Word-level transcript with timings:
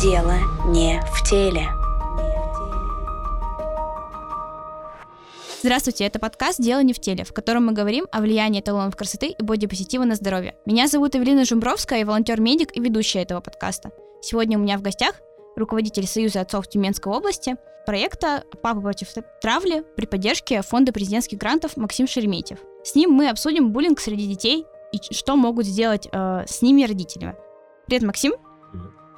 Дело 0.00 0.32
не 0.68 0.98
в 1.12 1.28
теле. 1.28 1.68
Здравствуйте, 5.60 6.04
это 6.04 6.18
подкаст 6.18 6.58
«Дело 6.58 6.82
не 6.82 6.94
в 6.94 6.98
теле», 7.00 7.22
в 7.24 7.34
котором 7.34 7.66
мы 7.66 7.72
говорим 7.72 8.06
о 8.10 8.22
влиянии 8.22 8.62
эталонов 8.62 8.96
красоты 8.96 9.34
и 9.38 9.42
бодипозитива 9.42 10.04
на 10.04 10.14
здоровье. 10.14 10.54
Меня 10.64 10.88
зовут 10.88 11.16
Эвелина 11.16 11.44
Жумбровская, 11.44 11.98
я 11.98 12.06
волонтер-медик 12.06 12.74
и 12.74 12.80
ведущая 12.80 13.20
этого 13.20 13.42
подкаста. 13.42 13.90
Сегодня 14.22 14.56
у 14.56 14.62
меня 14.62 14.78
в 14.78 14.82
гостях 14.82 15.16
руководитель 15.54 16.06
Союза 16.06 16.40
отцов 16.40 16.66
Тюменской 16.66 17.12
области, 17.12 17.56
проекта 17.84 18.44
«Папа 18.62 18.80
против 18.80 19.08
травли» 19.42 19.84
при 19.96 20.06
поддержке 20.06 20.62
Фонда 20.62 20.94
президентских 20.94 21.36
грантов 21.36 21.76
Максим 21.76 22.06
Шереметьев. 22.06 22.60
С 22.84 22.94
ним 22.94 23.10
мы 23.10 23.28
обсудим 23.28 23.70
буллинг 23.70 24.00
среди 24.00 24.26
детей 24.26 24.64
и 24.92 25.14
что 25.14 25.36
могут 25.36 25.66
сделать 25.66 26.08
э, 26.10 26.44
с 26.48 26.62
ними 26.62 26.84
родители. 26.84 27.36
Привет, 27.86 28.02
Максим. 28.02 28.32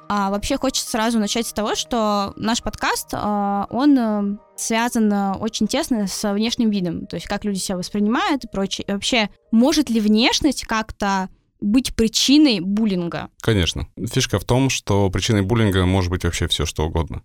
А 0.09 0.29
вообще 0.29 0.57
хочется 0.57 0.89
сразу 0.89 1.19
начать 1.19 1.47
с 1.47 1.53
того, 1.53 1.75
что 1.75 2.33
наш 2.35 2.61
подкаст, 2.61 3.09
э, 3.13 3.65
он 3.69 3.97
э, 3.97 4.37
связан 4.55 5.11
э, 5.11 5.33
очень 5.33 5.67
тесно 5.67 6.07
с 6.07 6.33
внешним 6.33 6.69
видом, 6.69 7.07
то 7.07 7.15
есть 7.15 7.27
как 7.27 7.45
люди 7.45 7.57
себя 7.57 7.77
воспринимают 7.77 8.43
и 8.43 8.47
прочее. 8.47 8.85
И 8.87 8.91
вообще, 8.91 9.29
может 9.51 9.89
ли 9.89 9.99
внешность 9.99 10.65
как-то 10.65 11.29
быть 11.61 11.95
причиной 11.95 12.59
буллинга? 12.59 13.29
Конечно. 13.41 13.87
Фишка 13.97 14.39
в 14.39 14.43
том, 14.43 14.69
что 14.69 15.09
причиной 15.09 15.41
буллинга 15.41 15.85
может 15.85 16.11
быть 16.11 16.25
вообще 16.25 16.47
все, 16.47 16.65
что 16.65 16.85
угодно. 16.85 17.23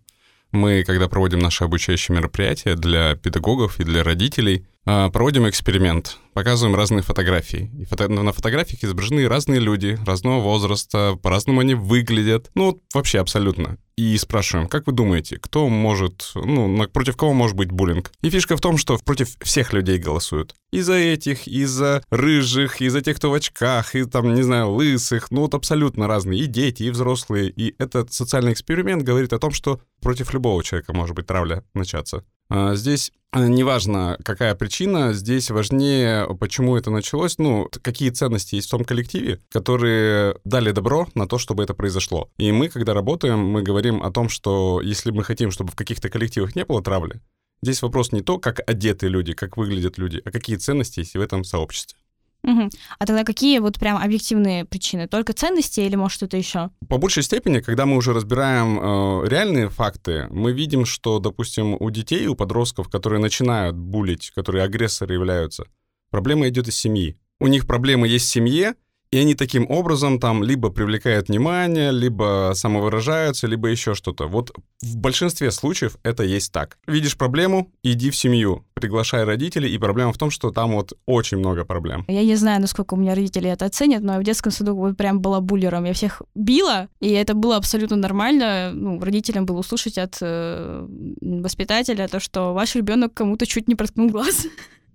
Мы, 0.52 0.82
когда 0.84 1.08
проводим 1.08 1.40
наши 1.40 1.64
обучающие 1.64 2.16
мероприятия 2.16 2.74
для 2.74 3.16
педагогов 3.16 3.80
и 3.80 3.84
для 3.84 4.02
родителей, 4.02 4.66
а, 4.77 4.77
проводим 5.12 5.48
эксперимент, 5.48 6.16
показываем 6.32 6.74
разные 6.74 7.02
фотографии. 7.02 7.70
И 7.78 7.84
фото... 7.84 8.08
на 8.08 8.32
фотографиях 8.32 8.82
изображены 8.82 9.28
разные 9.28 9.60
люди, 9.60 9.98
разного 10.06 10.40
возраста, 10.40 11.18
по-разному 11.22 11.60
они 11.60 11.74
выглядят. 11.74 12.50
Ну, 12.54 12.80
вообще 12.94 13.18
абсолютно. 13.18 13.76
И 13.98 14.16
спрашиваем, 14.16 14.68
как 14.68 14.86
вы 14.86 14.92
думаете, 14.92 15.38
кто 15.38 15.68
может, 15.68 16.30
ну, 16.36 16.88
против 16.88 17.16
кого 17.16 17.32
может 17.32 17.56
быть 17.56 17.72
буллинг? 17.72 18.12
И 18.22 18.30
фишка 18.30 18.56
в 18.56 18.60
том, 18.60 18.78
что 18.78 18.96
против 18.98 19.36
всех 19.42 19.72
людей 19.72 19.98
голосуют. 19.98 20.54
И 20.70 20.80
за 20.80 20.94
этих, 20.94 21.48
и 21.48 21.64
за 21.64 22.02
рыжих, 22.08 22.80
и 22.80 22.88
за 22.88 23.00
тех, 23.00 23.16
кто 23.16 23.30
в 23.30 23.34
очках, 23.34 23.94
и 23.94 24.04
там, 24.04 24.32
не 24.34 24.42
знаю, 24.42 24.70
лысых. 24.70 25.30
Ну, 25.30 25.42
вот 25.42 25.54
абсолютно 25.54 26.06
разные. 26.06 26.40
И 26.40 26.46
дети, 26.46 26.84
и 26.84 26.90
взрослые. 26.90 27.50
И 27.50 27.74
этот 27.78 28.12
социальный 28.12 28.52
эксперимент 28.52 29.02
говорит 29.02 29.32
о 29.32 29.38
том, 29.38 29.50
что 29.50 29.80
против 30.00 30.32
любого 30.32 30.62
человека 30.62 30.94
может 30.94 31.16
быть 31.16 31.26
травля 31.26 31.64
начаться. 31.74 32.24
А, 32.50 32.74
здесь 32.76 33.12
неважно, 33.34 34.18
какая 34.24 34.54
причина, 34.54 35.12
здесь 35.12 35.50
важнее, 35.50 36.26
почему 36.40 36.76
это 36.76 36.90
началось, 36.90 37.38
ну, 37.38 37.68
какие 37.82 38.10
ценности 38.10 38.54
есть 38.54 38.68
в 38.68 38.70
том 38.70 38.84
коллективе, 38.84 39.40
которые 39.50 40.36
дали 40.44 40.72
добро 40.72 41.06
на 41.14 41.26
то, 41.26 41.38
чтобы 41.38 41.62
это 41.62 41.74
произошло. 41.74 42.30
И 42.38 42.50
мы, 42.52 42.68
когда 42.68 42.94
работаем, 42.94 43.38
мы 43.38 43.62
говорим 43.62 44.02
о 44.02 44.10
том, 44.10 44.28
что 44.28 44.80
если 44.82 45.10
мы 45.10 45.24
хотим, 45.24 45.50
чтобы 45.50 45.72
в 45.72 45.76
каких-то 45.76 46.08
коллективах 46.08 46.56
не 46.56 46.64
было 46.64 46.82
травли, 46.82 47.20
здесь 47.62 47.82
вопрос 47.82 48.12
не 48.12 48.22
то, 48.22 48.38
как 48.38 48.60
одеты 48.66 49.08
люди, 49.08 49.34
как 49.34 49.56
выглядят 49.56 49.98
люди, 49.98 50.22
а 50.24 50.30
какие 50.30 50.56
ценности 50.56 51.00
есть 51.00 51.14
в 51.14 51.20
этом 51.20 51.44
сообществе. 51.44 51.98
Угу. 52.44 52.70
А 52.98 53.06
тогда 53.06 53.24
какие 53.24 53.58
вот 53.58 53.78
прям 53.78 53.98
объективные 53.98 54.64
причины? 54.64 55.08
Только 55.08 55.32
ценности 55.32 55.80
или 55.80 55.96
может 55.96 56.16
что-то 56.16 56.36
еще? 56.36 56.70
По 56.88 56.98
большей 56.98 57.22
степени, 57.22 57.60
когда 57.60 57.84
мы 57.84 57.96
уже 57.96 58.12
разбираем 58.12 58.78
э, 58.78 59.28
реальные 59.28 59.68
факты, 59.68 60.28
мы 60.30 60.52
видим, 60.52 60.84
что, 60.84 61.18
допустим, 61.18 61.76
у 61.78 61.90
детей, 61.90 62.26
у 62.26 62.34
подростков, 62.34 62.88
которые 62.88 63.20
начинают 63.20 63.76
булить, 63.76 64.30
которые 64.34 64.64
агрессоры 64.64 65.14
являются, 65.14 65.64
проблема 66.10 66.48
идет 66.48 66.68
из 66.68 66.76
семьи. 66.76 67.18
У 67.40 67.46
них 67.46 67.66
проблемы 67.66 68.08
есть 68.08 68.26
в 68.26 68.30
семье, 68.30 68.74
и 69.10 69.18
они 69.18 69.34
таким 69.34 69.70
образом 69.70 70.20
там 70.20 70.42
либо 70.42 70.70
привлекают 70.70 71.28
внимание, 71.28 71.92
либо 71.92 72.52
самовыражаются, 72.54 73.46
либо 73.46 73.68
еще 73.68 73.94
что-то. 73.94 74.26
Вот 74.26 74.52
в 74.82 74.96
большинстве 74.96 75.50
случаев 75.50 75.96
это 76.02 76.22
есть 76.22 76.52
так. 76.52 76.78
Видишь 76.86 77.16
проблему, 77.16 77.72
иди 77.82 78.10
в 78.10 78.16
семью, 78.16 78.66
приглашай 78.74 79.24
родителей, 79.24 79.72
и 79.74 79.78
проблема 79.78 80.12
в 80.12 80.18
том, 80.18 80.30
что 80.30 80.50
там 80.50 80.72
вот 80.72 80.92
очень 81.06 81.38
много 81.38 81.64
проблем. 81.64 82.04
Я 82.08 82.22
не 82.22 82.36
знаю, 82.36 82.60
насколько 82.60 82.94
у 82.94 82.96
меня 82.96 83.14
родители 83.14 83.48
это 83.48 83.64
оценят, 83.64 84.02
но 84.02 84.14
я 84.14 84.20
в 84.20 84.24
детском 84.24 84.52
саду 84.52 84.76
вот 84.76 84.96
прям 84.96 85.20
была 85.20 85.40
буллером. 85.40 85.84
Я 85.84 85.94
всех 85.94 86.22
била, 86.34 86.88
и 87.00 87.10
это 87.10 87.34
было 87.34 87.56
абсолютно 87.56 87.96
нормально. 87.96 88.72
Ну, 88.74 89.00
родителям 89.00 89.46
было 89.46 89.60
услышать 89.60 89.96
от 89.96 90.18
э, 90.20 90.86
воспитателя 91.20 92.08
то, 92.08 92.20
что 92.20 92.52
ваш 92.52 92.74
ребенок 92.74 93.14
кому-то 93.14 93.46
чуть 93.46 93.68
не 93.68 93.74
проткнул 93.74 94.10
глаз. 94.10 94.46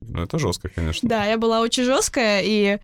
Ну, 0.01 0.21
это 0.21 0.37
жестко, 0.37 0.69
конечно. 0.69 1.07
Да, 1.07 1.25
я 1.25 1.37
была 1.37 1.61
очень 1.61 1.83
жесткая, 1.83 2.41
и 2.43 2.79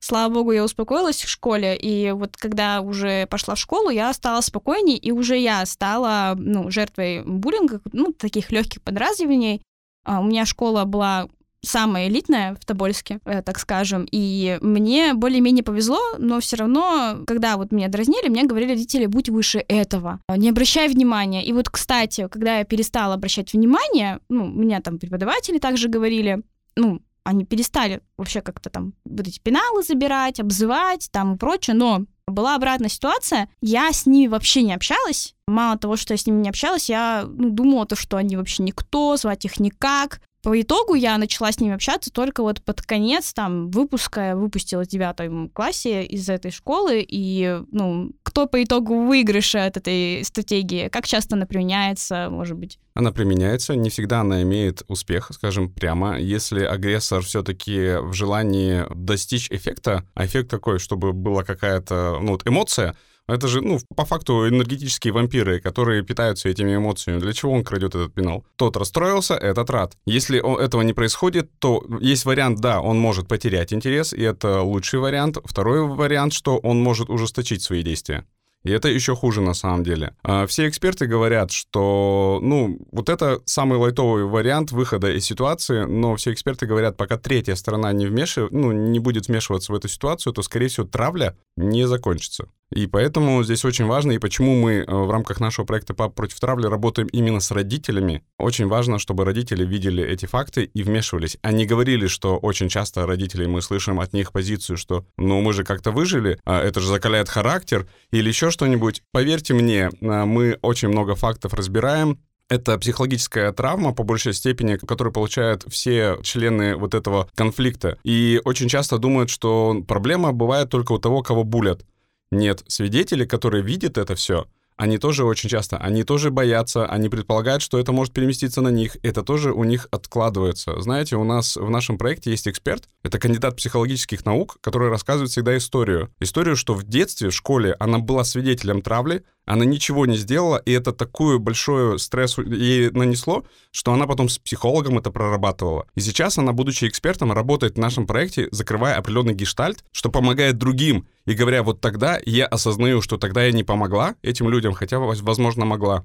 Слава 0.00 0.32
богу, 0.32 0.52
я 0.52 0.64
успокоилась 0.64 1.24
в 1.24 1.28
школе, 1.28 1.76
и 1.76 2.12
вот 2.12 2.36
когда 2.36 2.80
уже 2.80 3.26
пошла 3.26 3.56
в 3.56 3.58
школу, 3.58 3.90
я 3.90 4.12
стала 4.12 4.40
спокойней, 4.40 4.96
и 4.96 5.10
уже 5.10 5.36
я 5.36 5.66
стала 5.66 6.34
ну, 6.38 6.70
жертвой 6.70 7.22
буллинга, 7.24 7.80
ну, 7.92 8.12
таких 8.12 8.52
легких 8.52 8.80
подразниваний. 8.82 9.60
А, 10.04 10.20
у 10.20 10.24
меня 10.24 10.46
школа 10.46 10.84
была 10.84 11.28
самая 11.62 12.08
элитная 12.08 12.54
в 12.54 12.64
Тобольске, 12.64 13.18
э, 13.24 13.42
так 13.42 13.58
скажем, 13.58 14.06
и 14.10 14.58
мне 14.62 15.14
более-менее 15.14 15.64
повезло, 15.64 15.98
но 16.18 16.40
все 16.40 16.56
равно, 16.56 17.24
когда 17.26 17.56
вот 17.56 17.72
меня 17.72 17.88
дразнили, 17.88 18.28
мне 18.28 18.44
говорили 18.44 18.70
родители, 18.70 19.06
будь 19.06 19.28
выше 19.28 19.64
этого, 19.66 20.20
не 20.28 20.50
обращай 20.50 20.88
внимания. 20.88 21.44
И 21.44 21.52
вот, 21.52 21.68
кстати, 21.68 22.28
когда 22.28 22.58
я 22.58 22.64
перестала 22.64 23.14
обращать 23.14 23.52
внимание, 23.52 24.20
ну, 24.28 24.46
меня 24.46 24.80
там 24.80 24.98
преподаватели 24.98 25.58
также 25.58 25.88
говорили, 25.88 26.42
ну, 26.76 27.00
они 27.28 27.44
перестали 27.44 28.00
вообще 28.16 28.40
как-то 28.40 28.70
там 28.70 28.94
вот 29.04 29.28
эти 29.28 29.38
пеналы 29.38 29.82
забирать, 29.82 30.40
обзывать 30.40 31.10
там 31.12 31.34
и 31.34 31.36
прочее, 31.36 31.76
но 31.76 32.04
была 32.26 32.54
обратная 32.54 32.88
ситуация, 32.88 33.50
я 33.60 33.92
с 33.92 34.06
ними 34.06 34.28
вообще 34.28 34.62
не 34.62 34.72
общалась. 34.72 35.34
Мало 35.46 35.76
того, 35.76 35.96
что 35.96 36.14
я 36.14 36.18
с 36.18 36.26
ними 36.26 36.40
не 36.40 36.48
общалась, 36.48 36.88
я 36.88 37.24
ну, 37.26 37.50
думала, 37.50 37.84
то, 37.84 37.96
что 37.96 38.16
они 38.16 38.38
вообще 38.38 38.62
никто, 38.62 39.16
звать 39.18 39.44
их 39.44 39.60
никак. 39.60 40.22
По 40.42 40.60
итогу 40.60 40.94
я 40.94 41.18
начала 41.18 41.50
с 41.50 41.58
ними 41.58 41.74
общаться 41.74 42.12
только 42.12 42.42
вот 42.42 42.62
под 42.62 42.82
конец 42.82 43.32
там 43.32 43.70
выпуска. 43.70 44.28
Я 44.28 44.36
выпустила 44.36 44.84
в 44.84 44.86
девятом 44.86 45.48
классе 45.48 46.04
из 46.04 46.28
этой 46.28 46.52
школы. 46.52 47.04
И, 47.06 47.60
ну, 47.72 48.12
кто 48.22 48.46
по 48.46 48.62
итогу 48.62 49.06
выигрыша 49.06 49.64
от 49.64 49.78
этой 49.78 50.24
стратегии? 50.24 50.88
Как 50.88 51.06
часто 51.06 51.34
она 51.34 51.44
применяется, 51.44 52.28
может 52.30 52.56
быть? 52.56 52.78
Она 52.94 53.10
применяется, 53.10 53.74
не 53.74 53.90
всегда 53.90 54.20
она 54.20 54.42
имеет 54.42 54.82
успех, 54.86 55.30
скажем 55.32 55.72
прямо. 55.72 56.18
Если 56.20 56.62
агрессор 56.62 57.22
все-таки 57.22 57.96
в 58.00 58.12
желании 58.12 58.84
достичь 58.94 59.50
эффекта, 59.50 60.06
а 60.14 60.24
эффект 60.24 60.50
такой, 60.50 60.78
чтобы 60.78 61.12
была 61.12 61.42
какая-то 61.42 62.18
ну, 62.22 62.32
вот 62.32 62.46
эмоция, 62.46 62.96
это 63.28 63.46
же, 63.46 63.60
ну, 63.60 63.78
по 63.94 64.04
факту 64.04 64.48
энергетические 64.48 65.12
вампиры, 65.12 65.60
которые 65.60 66.02
питаются 66.02 66.48
этими 66.48 66.74
эмоциями. 66.74 67.20
Для 67.20 67.32
чего 67.32 67.52
он 67.52 67.62
крадет 67.62 67.94
этот 67.94 68.14
пенал? 68.14 68.44
Тот 68.56 68.76
расстроился, 68.76 69.34
этот 69.34 69.70
рад. 69.70 69.96
Если 70.06 70.38
этого 70.64 70.82
не 70.82 70.94
происходит, 70.94 71.50
то 71.58 71.84
есть 72.00 72.24
вариант, 72.24 72.60
да, 72.60 72.80
он 72.80 72.98
может 72.98 73.28
потерять 73.28 73.72
интерес, 73.72 74.12
и 74.12 74.22
это 74.22 74.62
лучший 74.62 74.98
вариант. 74.98 75.38
Второй 75.44 75.86
вариант, 75.86 76.32
что 76.32 76.58
он 76.58 76.80
может 76.80 77.10
ужесточить 77.10 77.62
свои 77.62 77.82
действия. 77.82 78.24
И 78.64 78.70
это 78.70 78.88
еще 78.88 79.14
хуже 79.14 79.40
на 79.40 79.54
самом 79.54 79.84
деле. 79.84 80.14
А, 80.22 80.46
все 80.46 80.68
эксперты 80.68 81.06
говорят, 81.06 81.52
что, 81.52 82.40
ну, 82.42 82.78
вот 82.90 83.08
это 83.08 83.40
самый 83.44 83.78
лайтовый 83.78 84.24
вариант 84.24 84.72
выхода 84.72 85.10
из 85.12 85.24
ситуации, 85.24 85.84
но 85.84 86.16
все 86.16 86.32
эксперты 86.32 86.66
говорят, 86.66 86.96
пока 86.96 87.16
третья 87.16 87.54
сторона 87.54 87.92
не 87.92 88.06
вмешивает, 88.06 88.52
ну, 88.52 88.72
не 88.72 88.98
будет 88.98 89.28
вмешиваться 89.28 89.72
в 89.72 89.76
эту 89.76 89.88
ситуацию, 89.88 90.32
то, 90.32 90.42
скорее 90.42 90.68
всего, 90.68 90.86
травля 90.86 91.36
не 91.56 91.86
закончится. 91.86 92.48
И 92.70 92.86
поэтому 92.86 93.42
здесь 93.42 93.64
очень 93.64 93.86
важно, 93.86 94.12
и 94.12 94.18
почему 94.18 94.54
мы 94.60 94.72
э, 94.72 94.84
в 94.86 95.10
рамках 95.10 95.40
нашего 95.40 95.64
проекта 95.64 95.94
«Пап 95.94 96.14
против 96.14 96.38
травли» 96.38 96.66
работаем 96.66 97.08
именно 97.08 97.40
с 97.40 97.50
родителями. 97.50 98.22
Очень 98.38 98.66
важно, 98.66 98.98
чтобы 98.98 99.24
родители 99.24 99.64
видели 99.64 100.04
эти 100.04 100.26
факты 100.26 100.64
и 100.64 100.82
вмешивались. 100.82 101.38
Они 101.42 101.64
говорили, 101.64 102.06
что 102.06 102.36
очень 102.36 102.68
часто 102.68 103.06
родители, 103.06 103.46
мы 103.46 103.62
слышим 103.62 104.00
от 104.00 104.12
них 104.12 104.32
позицию, 104.32 104.76
что 104.76 105.06
«ну 105.16 105.40
мы 105.40 105.52
же 105.54 105.64
как-то 105.64 105.92
выжили, 105.92 106.38
а 106.44 106.62
это 106.62 106.80
же 106.80 106.88
закаляет 106.88 107.28
характер» 107.28 107.86
или 108.10 108.28
еще 108.28 108.50
что-нибудь. 108.50 109.02
Поверьте 109.12 109.54
мне, 109.54 109.90
э, 110.00 110.24
мы 110.24 110.58
очень 110.60 110.88
много 110.88 111.14
фактов 111.14 111.54
разбираем, 111.54 112.18
это 112.48 112.78
психологическая 112.78 113.52
травма, 113.52 113.92
по 113.92 114.04
большей 114.04 114.32
степени, 114.32 114.76
которую 114.76 115.12
получают 115.12 115.64
все 115.68 116.18
члены 116.22 116.76
вот 116.76 116.94
этого 116.94 117.28
конфликта. 117.34 117.98
И 118.04 118.40
очень 118.44 118.68
часто 118.68 118.98
думают, 118.98 119.30
что 119.30 119.82
проблема 119.86 120.32
бывает 120.32 120.70
только 120.70 120.92
у 120.92 120.98
того, 120.98 121.22
кого 121.22 121.44
булят. 121.44 121.84
Нет, 122.30 122.64
свидетели, 122.68 123.24
которые 123.24 123.62
видят 123.62 123.98
это 123.98 124.14
все, 124.14 124.46
они 124.78 124.98
тоже 124.98 125.24
очень 125.24 125.50
часто, 125.50 125.76
они 125.76 126.04
тоже 126.04 126.30
боятся, 126.30 126.86
они 126.86 127.08
предполагают, 127.08 127.62
что 127.62 127.80
это 127.80 127.90
может 127.90 128.14
переместиться 128.14 128.60
на 128.60 128.68
них, 128.68 128.96
это 129.02 129.24
тоже 129.24 129.52
у 129.52 129.64
них 129.64 129.88
откладывается. 129.90 130.80
Знаете, 130.80 131.16
у 131.16 131.24
нас 131.24 131.56
в 131.56 131.68
нашем 131.68 131.98
проекте 131.98 132.30
есть 132.30 132.46
эксперт, 132.46 132.88
это 133.02 133.18
кандидат 133.18 133.56
психологических 133.56 134.24
наук, 134.24 134.58
который 134.60 134.88
рассказывает 134.88 135.32
всегда 135.32 135.56
историю. 135.56 136.14
Историю, 136.20 136.54
что 136.54 136.74
в 136.74 136.84
детстве, 136.84 137.30
в 137.30 137.34
школе 137.34 137.74
она 137.80 137.98
была 137.98 138.22
свидетелем 138.22 138.80
травли, 138.80 139.24
Она 139.48 139.64
ничего 139.64 140.04
не 140.04 140.18
сделала, 140.18 140.58
и 140.58 140.72
это 140.72 140.92
такой 140.92 141.38
большой 141.38 141.98
стресс 141.98 142.36
ей 142.36 142.90
нанесло, 142.90 143.46
что 143.70 143.94
она 143.94 144.06
потом 144.06 144.28
с 144.28 144.38
психологом 144.38 144.98
это 144.98 145.10
прорабатывала. 145.10 145.86
И 145.94 146.00
сейчас 146.00 146.36
она, 146.36 146.52
будучи 146.52 146.84
экспертом, 146.84 147.32
работает 147.32 147.76
в 147.76 147.78
нашем 147.78 148.06
проекте, 148.06 148.48
закрывая 148.50 148.96
определенный 148.96 149.32
гештальт, 149.32 149.84
что 149.90 150.10
помогает 150.10 150.58
другим. 150.58 151.08
И 151.24 151.32
говоря, 151.32 151.62
вот 151.62 151.80
тогда 151.80 152.20
я 152.26 152.44
осознаю, 152.44 153.00
что 153.00 153.16
тогда 153.16 153.42
я 153.42 153.52
не 153.52 153.64
помогла 153.64 154.16
этим 154.20 154.50
людям, 154.50 154.74
хотя, 154.74 154.98
возможно, 154.98 155.64
могла. 155.64 156.04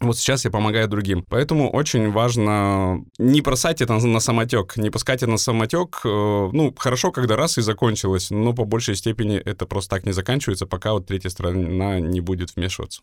Вот 0.00 0.16
сейчас 0.16 0.46
я 0.46 0.50
помогаю 0.50 0.88
другим. 0.88 1.24
Поэтому 1.28 1.70
очень 1.70 2.10
важно 2.10 3.04
не 3.18 3.42
бросать 3.42 3.82
это 3.82 3.94
на 3.94 4.20
самотек, 4.20 4.78
не 4.78 4.88
пускать 4.88 5.22
это 5.22 5.30
на 5.30 5.36
самотек. 5.36 6.00
Э, 6.04 6.48
ну, 6.52 6.74
хорошо, 6.76 7.12
когда 7.12 7.36
раз 7.36 7.58
и 7.58 7.62
закончилось, 7.62 8.30
но 8.30 8.54
по 8.54 8.64
большей 8.64 8.96
степени 8.96 9.36
это 9.36 9.66
просто 9.66 9.96
так 9.96 10.06
не 10.06 10.12
заканчивается, 10.12 10.66
пока 10.66 10.94
вот 10.94 11.06
третья 11.06 11.28
сторона 11.28 12.00
не 12.00 12.20
будет 12.22 12.56
вмешиваться. 12.56 13.02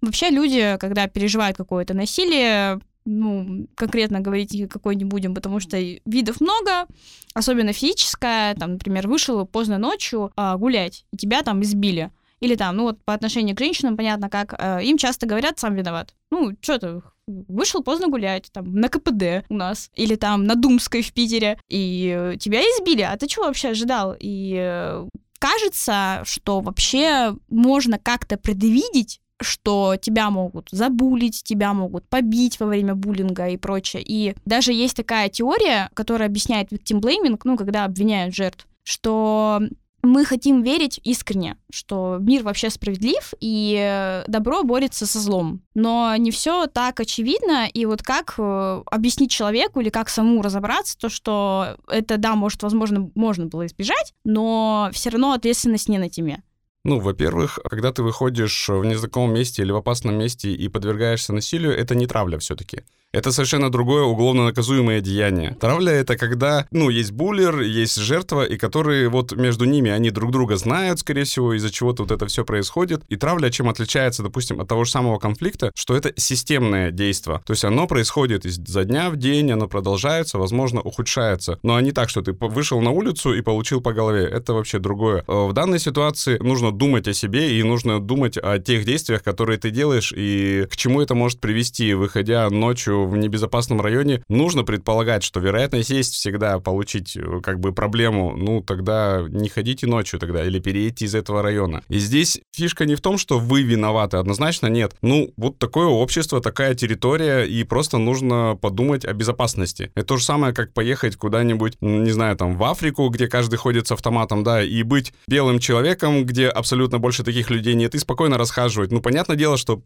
Вообще 0.00 0.30
люди, 0.30 0.76
когда 0.80 1.06
переживают 1.06 1.56
какое-то 1.56 1.94
насилие, 1.94 2.80
ну, 3.04 3.68
конкретно 3.76 4.20
говорить 4.20 4.68
какой 4.68 4.96
не 4.96 5.04
будем, 5.04 5.34
потому 5.34 5.60
что 5.60 5.78
видов 6.04 6.40
много, 6.40 6.86
особенно 7.32 7.72
физическое, 7.72 8.54
там, 8.54 8.72
например, 8.72 9.08
вышел 9.08 9.46
поздно 9.46 9.78
ночью 9.78 10.32
а, 10.36 10.56
гулять, 10.56 11.04
и 11.12 11.16
тебя 11.16 11.42
там 11.42 11.62
избили. 11.62 12.10
Или 12.40 12.54
там, 12.54 12.76
ну 12.76 12.84
вот 12.84 13.02
по 13.04 13.14
отношению 13.14 13.56
к 13.56 13.60
женщинам, 13.60 13.96
понятно 13.96 14.30
как, 14.30 14.54
э, 14.58 14.84
им 14.84 14.98
часто 14.98 15.26
говорят, 15.26 15.58
сам 15.58 15.74
виноват. 15.74 16.14
Ну, 16.30 16.52
что 16.60 16.78
ты, 16.78 17.02
вышел 17.26 17.82
поздно 17.82 18.08
гулять, 18.08 18.50
там, 18.52 18.74
на 18.74 18.88
КПД 18.88 19.44
у 19.48 19.54
нас, 19.54 19.90
или 19.94 20.14
там 20.14 20.44
на 20.44 20.54
Думской 20.54 21.02
в 21.02 21.12
Питере, 21.12 21.58
и 21.68 22.36
тебя 22.40 22.60
избили, 22.60 23.02
а 23.02 23.16
ты 23.16 23.28
что 23.28 23.42
вообще 23.42 23.68
ожидал? 23.68 24.16
И 24.18 24.56
э, 24.58 25.06
кажется, 25.38 26.22
что 26.24 26.60
вообще 26.60 27.36
можно 27.48 27.98
как-то 27.98 28.36
предвидеть, 28.36 29.20
что 29.40 29.96
тебя 30.00 30.30
могут 30.30 30.68
забулить, 30.70 31.42
тебя 31.44 31.72
могут 31.72 32.08
побить 32.08 32.58
во 32.58 32.66
время 32.66 32.94
буллинга 32.94 33.48
и 33.48 33.56
прочее. 33.56 34.02
И 34.04 34.34
даже 34.44 34.72
есть 34.72 34.96
такая 34.96 35.28
теория, 35.28 35.90
которая 35.94 36.28
объясняет 36.28 36.72
victim 36.72 37.00
blaming, 37.00 37.40
ну, 37.44 37.56
когда 37.56 37.84
обвиняют 37.84 38.34
жертв, 38.34 38.66
что 38.82 39.60
мы 40.08 40.24
хотим 40.24 40.62
верить 40.62 40.98
искренне, 41.04 41.56
что 41.70 42.16
мир 42.20 42.42
вообще 42.42 42.70
справедлив 42.70 43.34
и 43.40 44.22
добро 44.26 44.62
борется 44.62 45.06
со 45.06 45.20
злом. 45.20 45.62
Но 45.74 46.14
не 46.16 46.30
все 46.30 46.66
так 46.66 46.98
очевидно, 46.98 47.68
и 47.72 47.84
вот 47.84 48.02
как 48.02 48.34
э, 48.38 48.82
объяснить 48.86 49.30
человеку 49.30 49.80
или 49.80 49.90
как 49.90 50.08
саму 50.08 50.40
разобраться, 50.42 50.98
то, 50.98 51.08
что 51.08 51.76
это, 51.88 52.16
да, 52.16 52.34
может, 52.34 52.62
возможно, 52.62 53.10
можно 53.14 53.46
было 53.46 53.66
избежать, 53.66 54.14
но 54.24 54.88
все 54.92 55.10
равно 55.10 55.32
ответственность 55.32 55.88
не 55.88 55.98
на 55.98 56.08
тебе. 56.08 56.42
Ну, 56.84 57.00
во-первых, 57.00 57.58
когда 57.68 57.92
ты 57.92 58.02
выходишь 58.02 58.68
в 58.68 58.84
незнакомом 58.84 59.34
месте 59.34 59.62
или 59.62 59.72
в 59.72 59.76
опасном 59.76 60.16
месте 60.16 60.52
и 60.52 60.68
подвергаешься 60.68 61.34
насилию, 61.34 61.76
это 61.76 61.94
не 61.94 62.06
травля 62.06 62.38
все-таки. 62.38 62.84
Это 63.10 63.32
совершенно 63.32 63.70
другое 63.70 64.02
уголовно 64.02 64.44
наказуемое 64.44 65.00
деяние. 65.00 65.56
Травля— 65.58 65.92
это 65.94 66.18
когда, 66.18 66.66
ну, 66.70 66.90
есть 66.90 67.12
буллер, 67.12 67.60
есть 67.60 67.96
жертва, 67.96 68.44
и 68.44 68.58
которые 68.58 69.08
вот 69.08 69.32
между 69.32 69.64
ними, 69.64 69.90
они 69.90 70.10
друг 70.10 70.30
друга 70.30 70.58
знают, 70.58 70.98
скорее 70.98 71.24
всего, 71.24 71.54
из-за 71.54 71.70
чего-то 71.70 72.02
вот 72.02 72.12
это 72.12 72.26
все 72.26 72.44
происходит. 72.44 73.02
И 73.08 73.16
травля 73.16 73.48
чем 73.48 73.70
отличается, 73.70 74.22
допустим, 74.22 74.60
от 74.60 74.68
того 74.68 74.84
же 74.84 74.90
самого 74.90 75.18
конфликта, 75.18 75.72
что 75.74 75.96
это 75.96 76.12
системное 76.16 76.90
действие. 76.90 77.40
То 77.46 77.54
есть 77.54 77.64
оно 77.64 77.86
происходит 77.86 78.44
изо 78.44 78.84
дня 78.84 79.08
в 79.08 79.16
день, 79.16 79.50
оно 79.52 79.68
продолжается, 79.68 80.36
возможно, 80.36 80.82
ухудшается. 80.82 81.58
Но 81.62 81.80
не 81.80 81.92
так, 81.92 82.10
что 82.10 82.20
ты 82.20 82.32
вышел 82.32 82.78
на 82.82 82.90
улицу 82.90 83.32
и 83.32 83.40
получил 83.40 83.80
по 83.80 83.94
голове. 83.94 84.24
Это 84.26 84.52
вообще 84.52 84.80
другое. 84.80 85.24
Э, 85.26 85.46
в 85.46 85.54
данной 85.54 85.78
ситуации 85.78 86.36
нужно 86.40 86.72
думать 86.72 87.08
о 87.08 87.14
себе 87.14 87.58
и 87.58 87.62
нужно 87.62 88.00
думать 88.00 88.36
о 88.36 88.58
тех 88.58 88.84
действиях, 88.84 89.22
которые 89.22 89.58
ты 89.58 89.70
делаешь, 89.70 90.12
и 90.14 90.66
к 90.70 90.76
чему 90.76 91.00
это 91.00 91.14
может 91.14 91.40
привести, 91.40 91.94
выходя 91.94 92.50
ночью 92.50 92.97
в 93.06 93.16
небезопасном 93.16 93.80
районе, 93.80 94.22
нужно 94.28 94.64
предполагать, 94.64 95.22
что 95.22 95.40
вероятность 95.40 95.90
есть 95.90 96.14
всегда 96.14 96.58
получить 96.58 97.16
э, 97.16 97.40
как 97.42 97.60
бы 97.60 97.72
проблему, 97.72 98.36
ну 98.36 98.62
тогда 98.62 99.24
не 99.28 99.48
ходите 99.48 99.86
ночью 99.86 100.18
тогда 100.18 100.44
или 100.44 100.58
переедьте 100.58 101.04
из 101.04 101.14
этого 101.14 101.42
района. 101.42 101.82
И 101.88 101.98
здесь 101.98 102.40
фишка 102.52 102.84
не 102.84 102.94
в 102.94 103.00
том, 103.00 103.18
что 103.18 103.38
вы 103.38 103.62
виноваты, 103.62 104.16
однозначно 104.16 104.66
нет. 104.66 104.94
Ну, 105.02 105.32
вот 105.36 105.58
такое 105.58 105.86
общество, 105.86 106.40
такая 106.40 106.74
территория, 106.74 107.44
и 107.44 107.64
просто 107.64 107.98
нужно 107.98 108.58
подумать 108.60 109.04
о 109.04 109.12
безопасности. 109.12 109.90
Это 109.94 110.06
то 110.06 110.16
же 110.16 110.24
самое, 110.24 110.54
как 110.54 110.72
поехать 110.72 111.16
куда-нибудь, 111.16 111.76
не 111.80 112.10
знаю, 112.10 112.36
там, 112.36 112.56
в 112.56 112.64
Африку, 112.64 113.08
где 113.08 113.28
каждый 113.28 113.56
ходит 113.56 113.86
с 113.86 113.92
автоматом, 113.92 114.44
да, 114.44 114.62
и 114.62 114.82
быть 114.82 115.12
белым 115.26 115.58
человеком, 115.58 116.24
где 116.24 116.48
абсолютно 116.48 116.98
больше 116.98 117.24
таких 117.24 117.50
людей 117.50 117.74
нет, 117.74 117.94
и 117.94 117.98
спокойно 117.98 118.38
расхаживать. 118.38 118.90
Ну, 118.90 119.00
понятное 119.00 119.36
дело, 119.36 119.56
что 119.56 119.82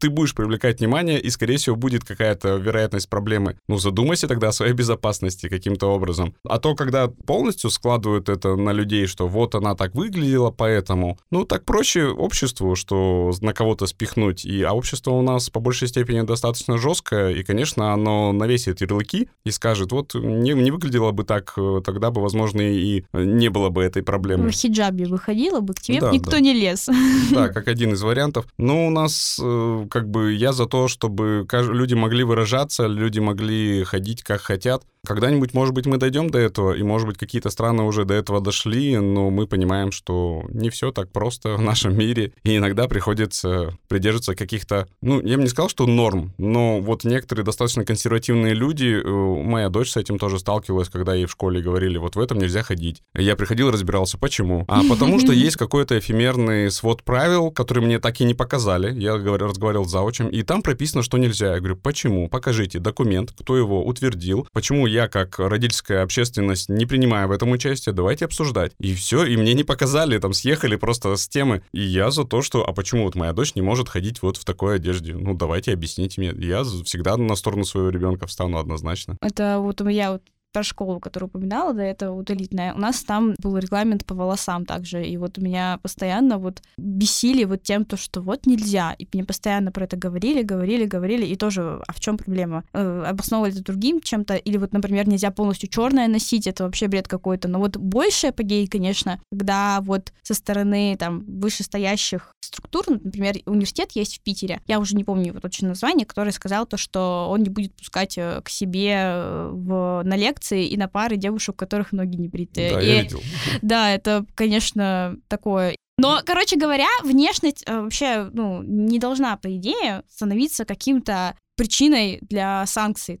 ты 0.00 0.10
будешь 0.10 0.34
привлекать 0.34 0.80
внимание, 0.80 1.20
и, 1.20 1.30
скорее 1.30 1.56
всего, 1.56 1.76
будет 1.76 2.04
какая-то 2.04 2.55
вероятность 2.56 3.08
проблемы. 3.08 3.58
Ну, 3.68 3.78
задумайся 3.78 4.28
тогда 4.28 4.48
о 4.48 4.52
своей 4.52 4.72
безопасности 4.72 5.48
каким-то 5.48 5.86
образом. 5.88 6.34
А 6.48 6.58
то, 6.58 6.74
когда 6.74 7.08
полностью 7.08 7.70
складывают 7.70 8.28
это 8.28 8.56
на 8.56 8.72
людей, 8.72 9.06
что 9.06 9.28
вот 9.28 9.54
она 9.54 9.74
так 9.74 9.94
выглядела, 9.94 10.50
поэтому, 10.50 11.18
ну, 11.30 11.44
так 11.44 11.64
проще 11.64 12.06
обществу, 12.06 12.74
что 12.74 13.32
на 13.40 13.52
кого-то 13.52 13.86
спихнуть. 13.86 14.44
И, 14.44 14.62
а 14.62 14.72
общество 14.72 15.12
у 15.12 15.22
нас 15.22 15.50
по 15.50 15.60
большей 15.60 15.88
степени 15.88 16.22
достаточно 16.22 16.78
жесткое, 16.78 17.30
и, 17.30 17.42
конечно, 17.42 17.92
оно 17.92 18.32
навесит 18.32 18.80
ярлыки 18.80 19.28
и 19.44 19.50
скажет, 19.50 19.92
вот 19.92 20.14
не, 20.14 20.52
не 20.52 20.70
выглядело 20.70 21.12
бы 21.12 21.24
так, 21.24 21.52
э, 21.56 21.80
тогда 21.84 22.10
бы, 22.10 22.20
возможно, 22.20 22.60
и 22.60 23.04
не 23.12 23.48
было 23.48 23.68
бы 23.68 23.82
этой 23.82 24.02
проблемы. 24.02 24.48
В 24.48 24.52
хиджабе 24.52 25.06
выходила 25.06 25.60
бы, 25.60 25.74
к 25.74 25.80
тебе 25.80 26.00
да, 26.00 26.10
никто 26.10 26.32
да. 26.32 26.40
не 26.40 26.52
лез. 26.52 26.88
Да, 27.30 27.48
как 27.48 27.68
один 27.68 27.92
из 27.92 28.02
вариантов. 28.02 28.46
Но 28.58 28.86
у 28.86 28.90
нас, 28.90 29.38
э, 29.42 29.86
как 29.90 30.08
бы, 30.08 30.32
я 30.34 30.52
за 30.52 30.66
то, 30.66 30.88
чтобы 30.88 31.46
люди 31.52 31.94
могли 31.94 32.24
выражать 32.24 32.45
выражаться, 32.46 32.86
люди 32.86 33.18
могли 33.18 33.84
ходить 33.84 34.22
как 34.22 34.40
хотят. 34.40 34.84
Когда-нибудь, 35.06 35.54
может 35.54 35.72
быть, 35.72 35.86
мы 35.86 35.98
дойдем 35.98 36.30
до 36.30 36.38
этого, 36.38 36.72
и, 36.72 36.82
может 36.82 37.06
быть, 37.06 37.16
какие-то 37.16 37.48
страны 37.50 37.84
уже 37.84 38.04
до 38.04 38.14
этого 38.14 38.40
дошли, 38.40 38.96
но 38.98 39.30
мы 39.30 39.46
понимаем, 39.46 39.92
что 39.92 40.42
не 40.48 40.68
все 40.68 40.90
так 40.90 41.12
просто 41.12 41.54
в 41.54 41.62
нашем 41.62 41.96
мире, 41.96 42.32
и 42.42 42.56
иногда 42.56 42.88
приходится 42.88 43.78
придерживаться 43.88 44.34
каких-то, 44.34 44.88
ну, 45.00 45.20
я 45.20 45.36
бы 45.36 45.44
не 45.44 45.48
сказал, 45.48 45.68
что 45.68 45.86
норм, 45.86 46.32
но 46.38 46.80
вот 46.80 47.04
некоторые 47.04 47.44
достаточно 47.44 47.84
консервативные 47.84 48.54
люди, 48.54 49.00
э, 49.00 49.08
моя 49.08 49.68
дочь 49.68 49.92
с 49.92 49.96
этим 49.96 50.18
тоже 50.18 50.40
сталкивалась, 50.40 50.88
когда 50.88 51.14
ей 51.14 51.26
в 51.26 51.30
школе 51.30 51.62
говорили, 51.62 51.98
вот 51.98 52.16
в 52.16 52.20
этом 52.20 52.38
нельзя 52.38 52.64
ходить. 52.64 53.02
Я 53.14 53.36
приходил, 53.36 53.70
разбирался, 53.70 54.18
почему. 54.18 54.64
А 54.66 54.82
потому 54.88 55.20
что 55.20 55.32
есть 55.32 55.56
какой-то 55.56 55.96
эфемерный 55.96 56.68
свод 56.70 57.04
правил, 57.04 57.52
который 57.52 57.84
мне 57.84 58.00
так 58.00 58.20
и 58.20 58.24
не 58.24 58.34
показали. 58.34 58.98
Я 58.98 59.14
разговаривал 59.14 59.84
с 59.84 59.90
заучем, 59.90 60.28
и 60.28 60.42
там 60.42 60.62
прописано, 60.62 61.04
что 61.04 61.16
нельзя. 61.16 61.54
Я 61.54 61.58
говорю, 61.58 61.76
почему? 61.76 62.28
Покажите 62.36 62.80
документ, 62.80 63.32
кто 63.34 63.56
его 63.56 63.82
утвердил, 63.82 64.46
почему 64.52 64.86
я, 64.86 65.08
как 65.08 65.38
родительская 65.38 66.02
общественность, 66.02 66.68
не 66.68 66.84
принимаю 66.84 67.28
в 67.28 67.30
этом 67.30 67.50
участие, 67.50 67.94
давайте 67.94 68.26
обсуждать. 68.26 68.72
И 68.78 68.94
все, 68.94 69.24
и 69.24 69.38
мне 69.38 69.54
не 69.54 69.64
показали, 69.64 70.18
там 70.18 70.34
съехали 70.34 70.76
просто 70.76 71.16
с 71.16 71.26
темы. 71.28 71.62
И 71.72 71.80
я 71.80 72.10
за 72.10 72.24
то, 72.24 72.42
что, 72.42 72.62
а 72.68 72.74
почему 72.74 73.04
вот 73.04 73.14
моя 73.14 73.32
дочь 73.32 73.54
не 73.54 73.62
может 73.62 73.88
ходить 73.88 74.20
вот 74.20 74.36
в 74.36 74.44
такой 74.44 74.76
одежде? 74.76 75.14
Ну, 75.14 75.32
давайте 75.32 75.72
объясните 75.72 76.20
мне. 76.20 76.34
Я 76.36 76.62
всегда 76.62 77.16
на 77.16 77.36
сторону 77.36 77.64
своего 77.64 77.88
ребенка 77.88 78.26
встану 78.26 78.58
однозначно. 78.58 79.16
Это 79.22 79.58
вот 79.58 79.80
я 79.88 80.12
вот 80.12 80.22
про 80.56 80.62
школу, 80.62 81.00
которую 81.00 81.28
упоминала, 81.28 81.74
да, 81.74 81.84
это 81.84 82.12
вот 82.12 82.30
у 82.30 82.80
нас 82.80 83.04
там 83.04 83.34
был 83.42 83.58
регламент 83.58 84.06
по 84.06 84.14
волосам 84.14 84.64
также, 84.64 85.04
и 85.04 85.18
вот 85.18 85.36
меня 85.36 85.78
постоянно 85.82 86.38
вот 86.38 86.62
бесили 86.78 87.44
вот 87.44 87.62
тем, 87.62 87.84
то, 87.84 87.98
что 87.98 88.22
вот 88.22 88.46
нельзя, 88.46 88.94
и 88.98 89.06
мне 89.12 89.22
постоянно 89.22 89.70
про 89.70 89.84
это 89.84 89.98
говорили, 89.98 90.40
говорили, 90.40 90.86
говорили, 90.86 91.26
и 91.26 91.36
тоже, 91.36 91.82
а 91.86 91.92
в 91.92 92.00
чем 92.00 92.16
проблема? 92.16 92.64
Э, 92.72 93.04
обосновывали 93.06 93.52
это 93.52 93.64
другим 93.64 94.00
чем-то, 94.00 94.36
или 94.36 94.56
вот, 94.56 94.72
например, 94.72 95.06
нельзя 95.06 95.30
полностью 95.30 95.68
черное 95.68 96.08
носить, 96.08 96.46
это 96.46 96.64
вообще 96.64 96.88
бред 96.88 97.06
какой-то, 97.06 97.48
но 97.48 97.58
вот 97.58 97.76
больше 97.76 98.28
апогей, 98.28 98.66
конечно, 98.66 99.20
когда 99.30 99.82
вот 99.82 100.14
со 100.22 100.32
стороны 100.32 100.96
там 100.98 101.22
вышестоящих 101.26 102.32
структур, 102.40 102.84
например, 102.88 103.36
университет 103.44 103.92
есть 103.92 104.16
в 104.16 104.20
Питере, 104.22 104.62
я 104.66 104.78
уже 104.78 104.96
не 104.96 105.04
помню 105.04 105.26
его 105.26 105.40
точное 105.40 105.70
название, 105.70 106.06
который 106.06 106.32
сказал 106.32 106.66
то, 106.66 106.76
что 106.76 107.28
он 107.28 107.42
не 107.42 107.50
будет 107.50 107.74
пускать 107.74 108.16
э, 108.16 108.40
к 108.42 108.48
себе 108.48 108.94
э, 108.94 109.50
в, 109.52 110.02
на 110.04 110.16
лекции 110.16 110.45
лекции 110.46 110.66
и 110.66 110.76
на 110.76 110.88
пары 110.88 111.16
девушек, 111.16 111.54
у 111.54 111.58
которых 111.58 111.92
ноги 111.92 112.16
не 112.16 112.28
бритые. 112.28 112.72
Да, 112.72 112.80
и, 112.80 112.86
я 112.86 113.02
видел. 113.02 113.20
Да, 113.62 113.94
это, 113.94 114.24
конечно, 114.34 115.16
такое. 115.28 115.76
Но, 115.98 116.20
короче 116.24 116.56
говоря, 116.56 116.88
внешность 117.04 117.64
э, 117.66 117.80
вообще, 117.80 118.28
ну, 118.32 118.62
не 118.62 118.98
должна, 118.98 119.36
по 119.36 119.54
идее, 119.56 120.02
становиться 120.08 120.64
каким-то 120.64 121.36
причиной 121.56 122.18
для 122.20 122.66
санкций. 122.66 123.20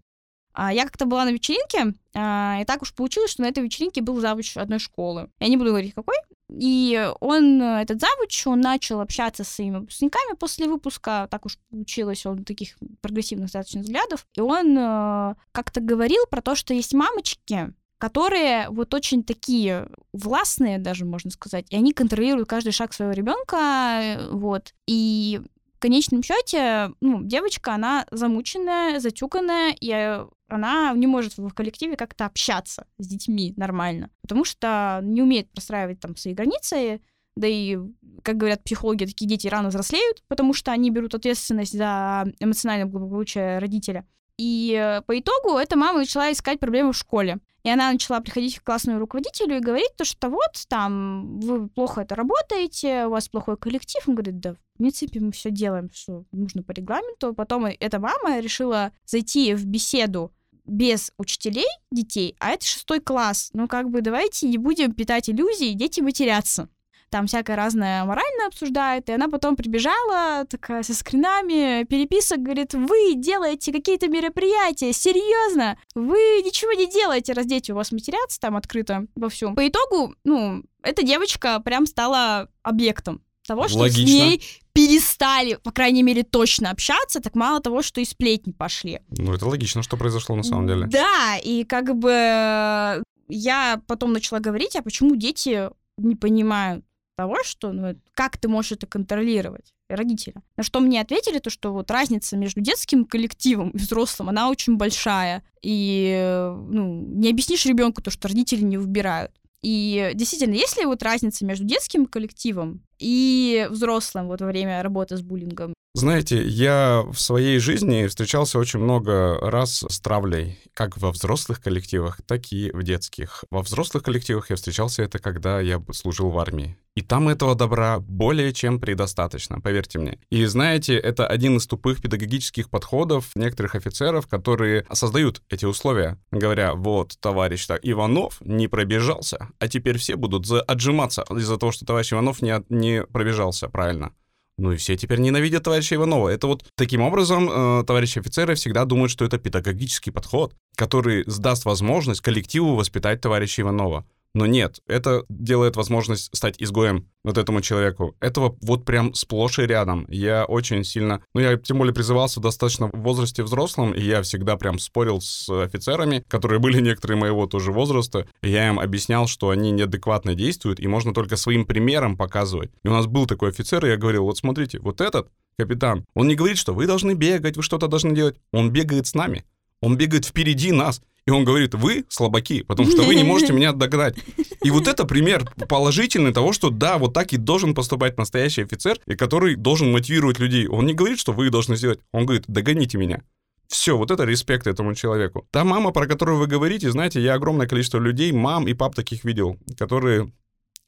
А 0.52 0.72
я 0.72 0.84
как-то 0.84 1.06
была 1.06 1.24
на 1.24 1.32
вечеринке, 1.32 1.94
а, 2.14 2.58
и 2.60 2.64
так 2.64 2.82
уж 2.82 2.94
получилось, 2.94 3.30
что 3.30 3.42
на 3.42 3.46
этой 3.46 3.62
вечеринке 3.62 4.00
был 4.00 4.20
завуч 4.20 4.56
одной 4.56 4.78
школы. 4.78 5.28
Я 5.38 5.48
не 5.48 5.56
буду 5.56 5.70
говорить, 5.70 5.94
какой. 5.94 6.16
И 6.50 7.10
он, 7.20 7.60
этот 7.60 8.00
завуч, 8.00 8.46
он 8.46 8.60
начал 8.60 9.00
общаться 9.00 9.42
с 9.42 9.48
своими 9.48 9.78
выпускниками 9.78 10.36
после 10.36 10.68
выпуска, 10.68 11.26
так 11.30 11.46
уж 11.46 11.58
получилось, 11.70 12.24
он 12.24 12.44
таких 12.44 12.76
прогрессивных 13.00 13.46
достаточно 13.46 13.80
взглядов, 13.80 14.26
и 14.34 14.40
он 14.40 14.76
э, 14.78 15.34
как-то 15.52 15.80
говорил 15.80 16.24
про 16.30 16.42
то, 16.42 16.54
что 16.54 16.72
есть 16.72 16.94
мамочки, 16.94 17.72
которые 17.98 18.68
вот 18.70 18.94
очень 18.94 19.24
такие 19.24 19.88
властные 20.12 20.78
даже, 20.78 21.04
можно 21.04 21.30
сказать, 21.30 21.66
и 21.70 21.76
они 21.76 21.92
контролируют 21.92 22.48
каждый 22.48 22.72
шаг 22.72 22.92
своего 22.92 23.12
ребенка, 23.12 24.20
вот. 24.30 24.72
И 24.86 25.40
в 25.76 25.78
конечном 25.78 26.22
счете, 26.22 26.90
ну, 27.02 27.22
девочка, 27.22 27.74
она 27.74 28.06
замученная, 28.10 28.98
затюканная, 28.98 29.76
и 29.78 30.24
она 30.48 30.92
не 30.94 31.06
может 31.06 31.36
в 31.36 31.50
коллективе 31.50 31.96
как-то 31.96 32.24
общаться 32.24 32.86
с 32.96 33.06
детьми 33.06 33.52
нормально, 33.56 34.10
потому 34.22 34.44
что 34.44 35.00
не 35.02 35.20
умеет 35.20 35.50
простраивать 35.50 36.00
там 36.00 36.16
свои 36.16 36.32
границы, 36.32 37.02
да 37.36 37.46
и, 37.46 37.76
как 38.22 38.38
говорят 38.38 38.64
психологи, 38.64 39.04
такие 39.04 39.28
дети 39.28 39.48
рано 39.48 39.68
взрослеют, 39.68 40.22
потому 40.28 40.54
что 40.54 40.72
они 40.72 40.90
берут 40.90 41.14
ответственность 41.14 41.76
за 41.76 42.24
эмоциональное 42.40 42.86
благополучие 42.86 43.58
родителя. 43.58 44.06
И 44.38 44.74
э, 44.78 45.02
по 45.02 45.18
итогу 45.18 45.58
эта 45.58 45.76
мама 45.76 45.98
начала 45.98 46.32
искать 46.32 46.58
проблемы 46.58 46.92
в 46.92 46.96
школе. 46.96 47.38
И 47.66 47.68
она 47.68 47.90
начала 47.90 48.20
приходить 48.20 48.60
к 48.60 48.62
классному 48.62 49.00
руководителю 49.00 49.56
и 49.56 49.60
говорить 49.60 49.90
то, 49.96 50.04
что 50.04 50.28
вот 50.28 50.52
там 50.68 51.40
вы 51.40 51.68
плохо 51.68 52.02
это 52.02 52.14
работаете, 52.14 53.06
у 53.06 53.10
вас 53.10 53.28
плохой 53.28 53.56
коллектив. 53.56 54.00
Он 54.06 54.14
говорит, 54.14 54.38
да, 54.38 54.54
в 54.54 54.78
принципе, 54.78 55.18
мы 55.18 55.32
все 55.32 55.50
делаем, 55.50 55.90
что 55.92 56.26
нужно 56.30 56.62
по 56.62 56.70
регламенту. 56.70 57.34
Потом 57.34 57.66
эта 57.66 57.98
мама 57.98 58.38
решила 58.38 58.92
зайти 59.04 59.52
в 59.54 59.66
беседу 59.66 60.32
без 60.64 61.10
учителей 61.18 61.66
детей, 61.90 62.36
а 62.38 62.50
это 62.50 62.64
шестой 62.64 63.00
класс. 63.00 63.50
Ну, 63.52 63.66
как 63.66 63.90
бы 63.90 64.00
давайте 64.00 64.46
не 64.46 64.58
будем 64.58 64.92
питать 64.92 65.28
иллюзии, 65.28 65.72
дети 65.72 66.00
матерятся 66.00 66.68
там 67.10 67.26
всякое 67.26 67.56
разное 67.56 68.04
морально 68.04 68.46
обсуждает, 68.46 69.08
и 69.08 69.12
она 69.12 69.28
потом 69.28 69.56
прибежала, 69.56 70.44
такая 70.48 70.82
со 70.82 70.94
скринами, 70.94 71.84
переписок, 71.84 72.38
говорит, 72.38 72.74
вы 72.74 73.14
делаете 73.14 73.72
какие-то 73.72 74.08
мероприятия, 74.08 74.92
серьезно? 74.92 75.78
Вы 75.94 76.42
ничего 76.44 76.72
не 76.72 76.90
делаете, 76.90 77.32
раз 77.32 77.46
дети 77.46 77.72
у 77.72 77.76
вас 77.76 77.92
матерятся 77.92 78.40
там 78.40 78.56
открыто 78.56 79.06
во 79.14 79.28
всем. 79.28 79.54
По 79.54 79.66
итогу, 79.66 80.14
ну, 80.24 80.64
эта 80.82 81.02
девочка 81.02 81.60
прям 81.60 81.86
стала 81.86 82.48
объектом 82.62 83.22
того, 83.46 83.68
что 83.68 83.78
Логично. 83.78 84.06
с 84.06 84.10
ней 84.10 84.42
перестали, 84.72 85.54
по 85.62 85.70
крайней 85.70 86.02
мере, 86.02 86.22
точно 86.22 86.70
общаться, 86.70 87.20
так 87.20 87.34
мало 87.34 87.60
того, 87.60 87.82
что 87.82 88.00
и 88.00 88.04
сплетни 88.04 88.52
пошли. 88.52 89.00
Ну, 89.10 89.32
это 89.32 89.46
логично, 89.46 89.82
что 89.82 89.96
произошло 89.96 90.36
на 90.36 90.42
самом 90.42 90.66
деле. 90.66 90.86
Да, 90.86 91.36
и 91.42 91.64
как 91.64 91.96
бы 91.96 93.02
я 93.28 93.80
потом 93.86 94.12
начала 94.12 94.40
говорить, 94.40 94.76
а 94.76 94.82
почему 94.82 95.16
дети 95.16 95.70
не 95.96 96.14
понимают 96.14 96.84
того, 97.16 97.42
что 97.42 97.72
ну, 97.72 97.96
как 98.14 98.36
ты 98.36 98.48
можешь 98.48 98.72
это 98.72 98.86
контролировать, 98.86 99.72
родителя. 99.88 100.42
На 100.56 100.62
что 100.62 100.80
мне 100.80 101.00
ответили, 101.00 101.38
то, 101.38 101.50
что 101.50 101.72
вот 101.72 101.90
разница 101.90 102.36
между 102.36 102.60
детским 102.60 103.04
коллективом 103.04 103.70
и 103.70 103.78
взрослым, 103.78 104.28
она 104.28 104.50
очень 104.50 104.76
большая. 104.76 105.42
И 105.62 106.52
ну, 106.68 107.02
не 107.08 107.30
объяснишь 107.30 107.66
ребенку 107.66 108.02
то, 108.02 108.10
что 108.10 108.28
родители 108.28 108.62
не 108.62 108.78
выбирают. 108.78 109.32
И 109.62 110.12
действительно, 110.14 110.54
есть 110.54 110.76
ли 110.78 110.84
вот 110.84 111.02
разница 111.02 111.44
между 111.44 111.64
детским 111.64 112.06
коллективом 112.06 112.82
и 112.98 113.66
взрослым 113.70 114.28
вот 114.28 114.40
во 114.40 114.46
время 114.46 114.82
работы 114.82 115.16
с 115.16 115.22
буллингом? 115.22 115.74
Знаете, 115.96 116.46
я 116.46 117.06
в 117.10 117.18
своей 117.18 117.58
жизни 117.58 118.06
встречался 118.06 118.58
очень 118.58 118.80
много 118.80 119.38
раз 119.40 119.82
с 119.88 119.98
травлей, 119.98 120.58
как 120.74 120.98
во 120.98 121.10
взрослых 121.10 121.62
коллективах, 121.62 122.20
так 122.26 122.52
и 122.52 122.70
в 122.70 122.82
детских. 122.82 123.44
Во 123.50 123.62
взрослых 123.62 124.02
коллективах 124.02 124.50
я 124.50 124.56
встречался 124.56 125.04
это, 125.04 125.18
когда 125.18 125.58
я 125.58 125.82
служил 125.92 126.28
в 126.28 126.38
армии. 126.38 126.76
И 126.96 127.00
там 127.00 127.30
этого 127.30 127.54
добра 127.54 127.98
более 127.98 128.52
чем 128.52 128.78
предостаточно, 128.78 129.58
поверьте 129.58 129.98
мне. 129.98 130.18
И 130.28 130.44
знаете, 130.44 130.98
это 130.98 131.26
один 131.26 131.56
из 131.56 131.66
тупых 131.66 132.02
педагогических 132.02 132.68
подходов 132.68 133.30
некоторых 133.34 133.74
офицеров, 133.74 134.26
которые 134.26 134.84
создают 134.92 135.40
эти 135.48 135.64
условия, 135.64 136.18
говоря, 136.30 136.74
вот, 136.74 137.16
товарищ 137.20 137.64
так, 137.66 137.80
Иванов 137.82 138.36
не 138.42 138.68
пробежался, 138.68 139.48
а 139.58 139.66
теперь 139.66 139.96
все 139.96 140.16
будут 140.16 140.46
отжиматься 140.50 141.24
из-за 141.30 141.56
того, 141.56 141.72
что 141.72 141.86
товарищ 141.86 142.12
Иванов 142.12 142.42
не, 142.42 142.62
не 142.68 143.02
пробежался 143.02 143.70
правильно. 143.70 144.12
Ну 144.58 144.72
и 144.72 144.76
все 144.76 144.96
теперь 144.96 145.20
ненавидят 145.20 145.64
товарища 145.64 145.96
Иванова. 145.96 146.30
Это 146.30 146.46
вот 146.46 146.64
таким 146.76 147.02
образом 147.02 147.50
э, 147.50 147.84
товарищи 147.84 148.18
офицеры 148.18 148.54
всегда 148.54 148.86
думают, 148.86 149.10
что 149.10 149.24
это 149.24 149.38
педагогический 149.38 150.10
подход, 150.10 150.54
который 150.76 151.24
сдаст 151.26 151.66
возможность 151.66 152.22
коллективу 152.22 152.74
воспитать 152.74 153.20
товарища 153.20 153.62
Иванова. 153.62 154.06
Но 154.36 154.44
нет, 154.44 154.80
это 154.86 155.24
делает 155.30 155.76
возможность 155.76 156.28
стать 156.36 156.56
изгоем 156.58 157.08
вот 157.24 157.38
этому 157.38 157.62
человеку. 157.62 158.16
Этого 158.20 158.54
вот 158.60 158.84
прям 158.84 159.14
сплошь 159.14 159.58
и 159.58 159.62
рядом. 159.62 160.04
Я 160.10 160.44
очень 160.44 160.84
сильно... 160.84 161.22
Ну, 161.34 161.40
я 161.40 161.56
тем 161.56 161.78
более 161.78 161.94
призывался 161.94 162.38
достаточно 162.38 162.88
в 162.88 163.00
возрасте 163.00 163.42
взрослом, 163.42 163.94
и 163.94 164.02
я 164.02 164.20
всегда 164.20 164.58
прям 164.58 164.78
спорил 164.78 165.22
с 165.22 165.48
офицерами, 165.48 166.22
которые 166.28 166.58
были 166.58 166.82
некоторые 166.82 167.18
моего 167.18 167.46
тоже 167.46 167.72
возраста, 167.72 168.28
и 168.42 168.50
я 168.50 168.68
им 168.68 168.78
объяснял, 168.78 169.26
что 169.26 169.48
они 169.48 169.70
неадекватно 169.70 170.34
действуют, 170.34 170.80
и 170.80 170.86
можно 170.86 171.14
только 171.14 171.38
своим 171.38 171.64
примером 171.64 172.18
показывать. 172.18 172.70
И 172.84 172.88
у 172.88 172.92
нас 172.92 173.06
был 173.06 173.24
такой 173.24 173.48
офицер, 173.48 173.86
и 173.86 173.88
я 173.88 173.96
говорил, 173.96 174.24
вот 174.24 174.36
смотрите, 174.36 174.78
вот 174.80 175.00
этот 175.00 175.30
капитан, 175.58 176.04
он 176.14 176.28
не 176.28 176.34
говорит, 176.34 176.58
что 176.58 176.74
вы 176.74 176.86
должны 176.86 177.14
бегать, 177.14 177.56
вы 177.56 177.62
что-то 177.62 177.88
должны 177.88 178.14
делать. 178.14 178.36
Он 178.52 178.70
бегает 178.70 179.06
с 179.06 179.14
нами. 179.14 179.46
Он 179.80 179.96
бегает 179.96 180.26
впереди 180.26 180.72
нас. 180.72 181.00
И 181.26 181.30
он 181.30 181.44
говорит, 181.44 181.74
вы 181.74 182.04
слабаки, 182.08 182.62
потому 182.62 182.88
что 182.90 183.02
вы 183.02 183.16
не 183.16 183.24
можете 183.24 183.52
меня 183.52 183.72
догнать. 183.72 184.16
И 184.62 184.70
вот 184.70 184.86
это 184.86 185.04
пример 185.04 185.44
положительный 185.68 186.32
того, 186.32 186.52
что 186.52 186.70
да, 186.70 186.98
вот 186.98 187.14
так 187.14 187.32
и 187.32 187.36
должен 187.36 187.74
поступать 187.74 188.16
настоящий 188.16 188.62
офицер, 188.62 188.98
и 189.06 189.16
который 189.16 189.56
должен 189.56 189.90
мотивировать 189.90 190.38
людей. 190.38 190.68
Он 190.68 190.86
не 190.86 190.94
говорит, 190.94 191.18
что 191.18 191.32
вы 191.32 191.50
должны 191.50 191.76
сделать. 191.76 191.98
Он 192.12 192.26
говорит, 192.26 192.44
догоните 192.46 192.96
меня. 192.96 193.22
Все, 193.68 193.96
вот 193.96 194.12
это 194.12 194.22
респект 194.22 194.68
этому 194.68 194.94
человеку. 194.94 195.48
Та 195.50 195.64
мама, 195.64 195.90
про 195.90 196.06
которую 196.06 196.38
вы 196.38 196.46
говорите, 196.46 196.90
знаете, 196.92 197.20
я 197.20 197.34
огромное 197.34 197.66
количество 197.66 197.98
людей, 197.98 198.30
мам 198.30 198.68
и 198.68 198.74
пап 198.74 198.94
таких 198.94 199.24
видел, 199.24 199.58
которые 199.76 200.30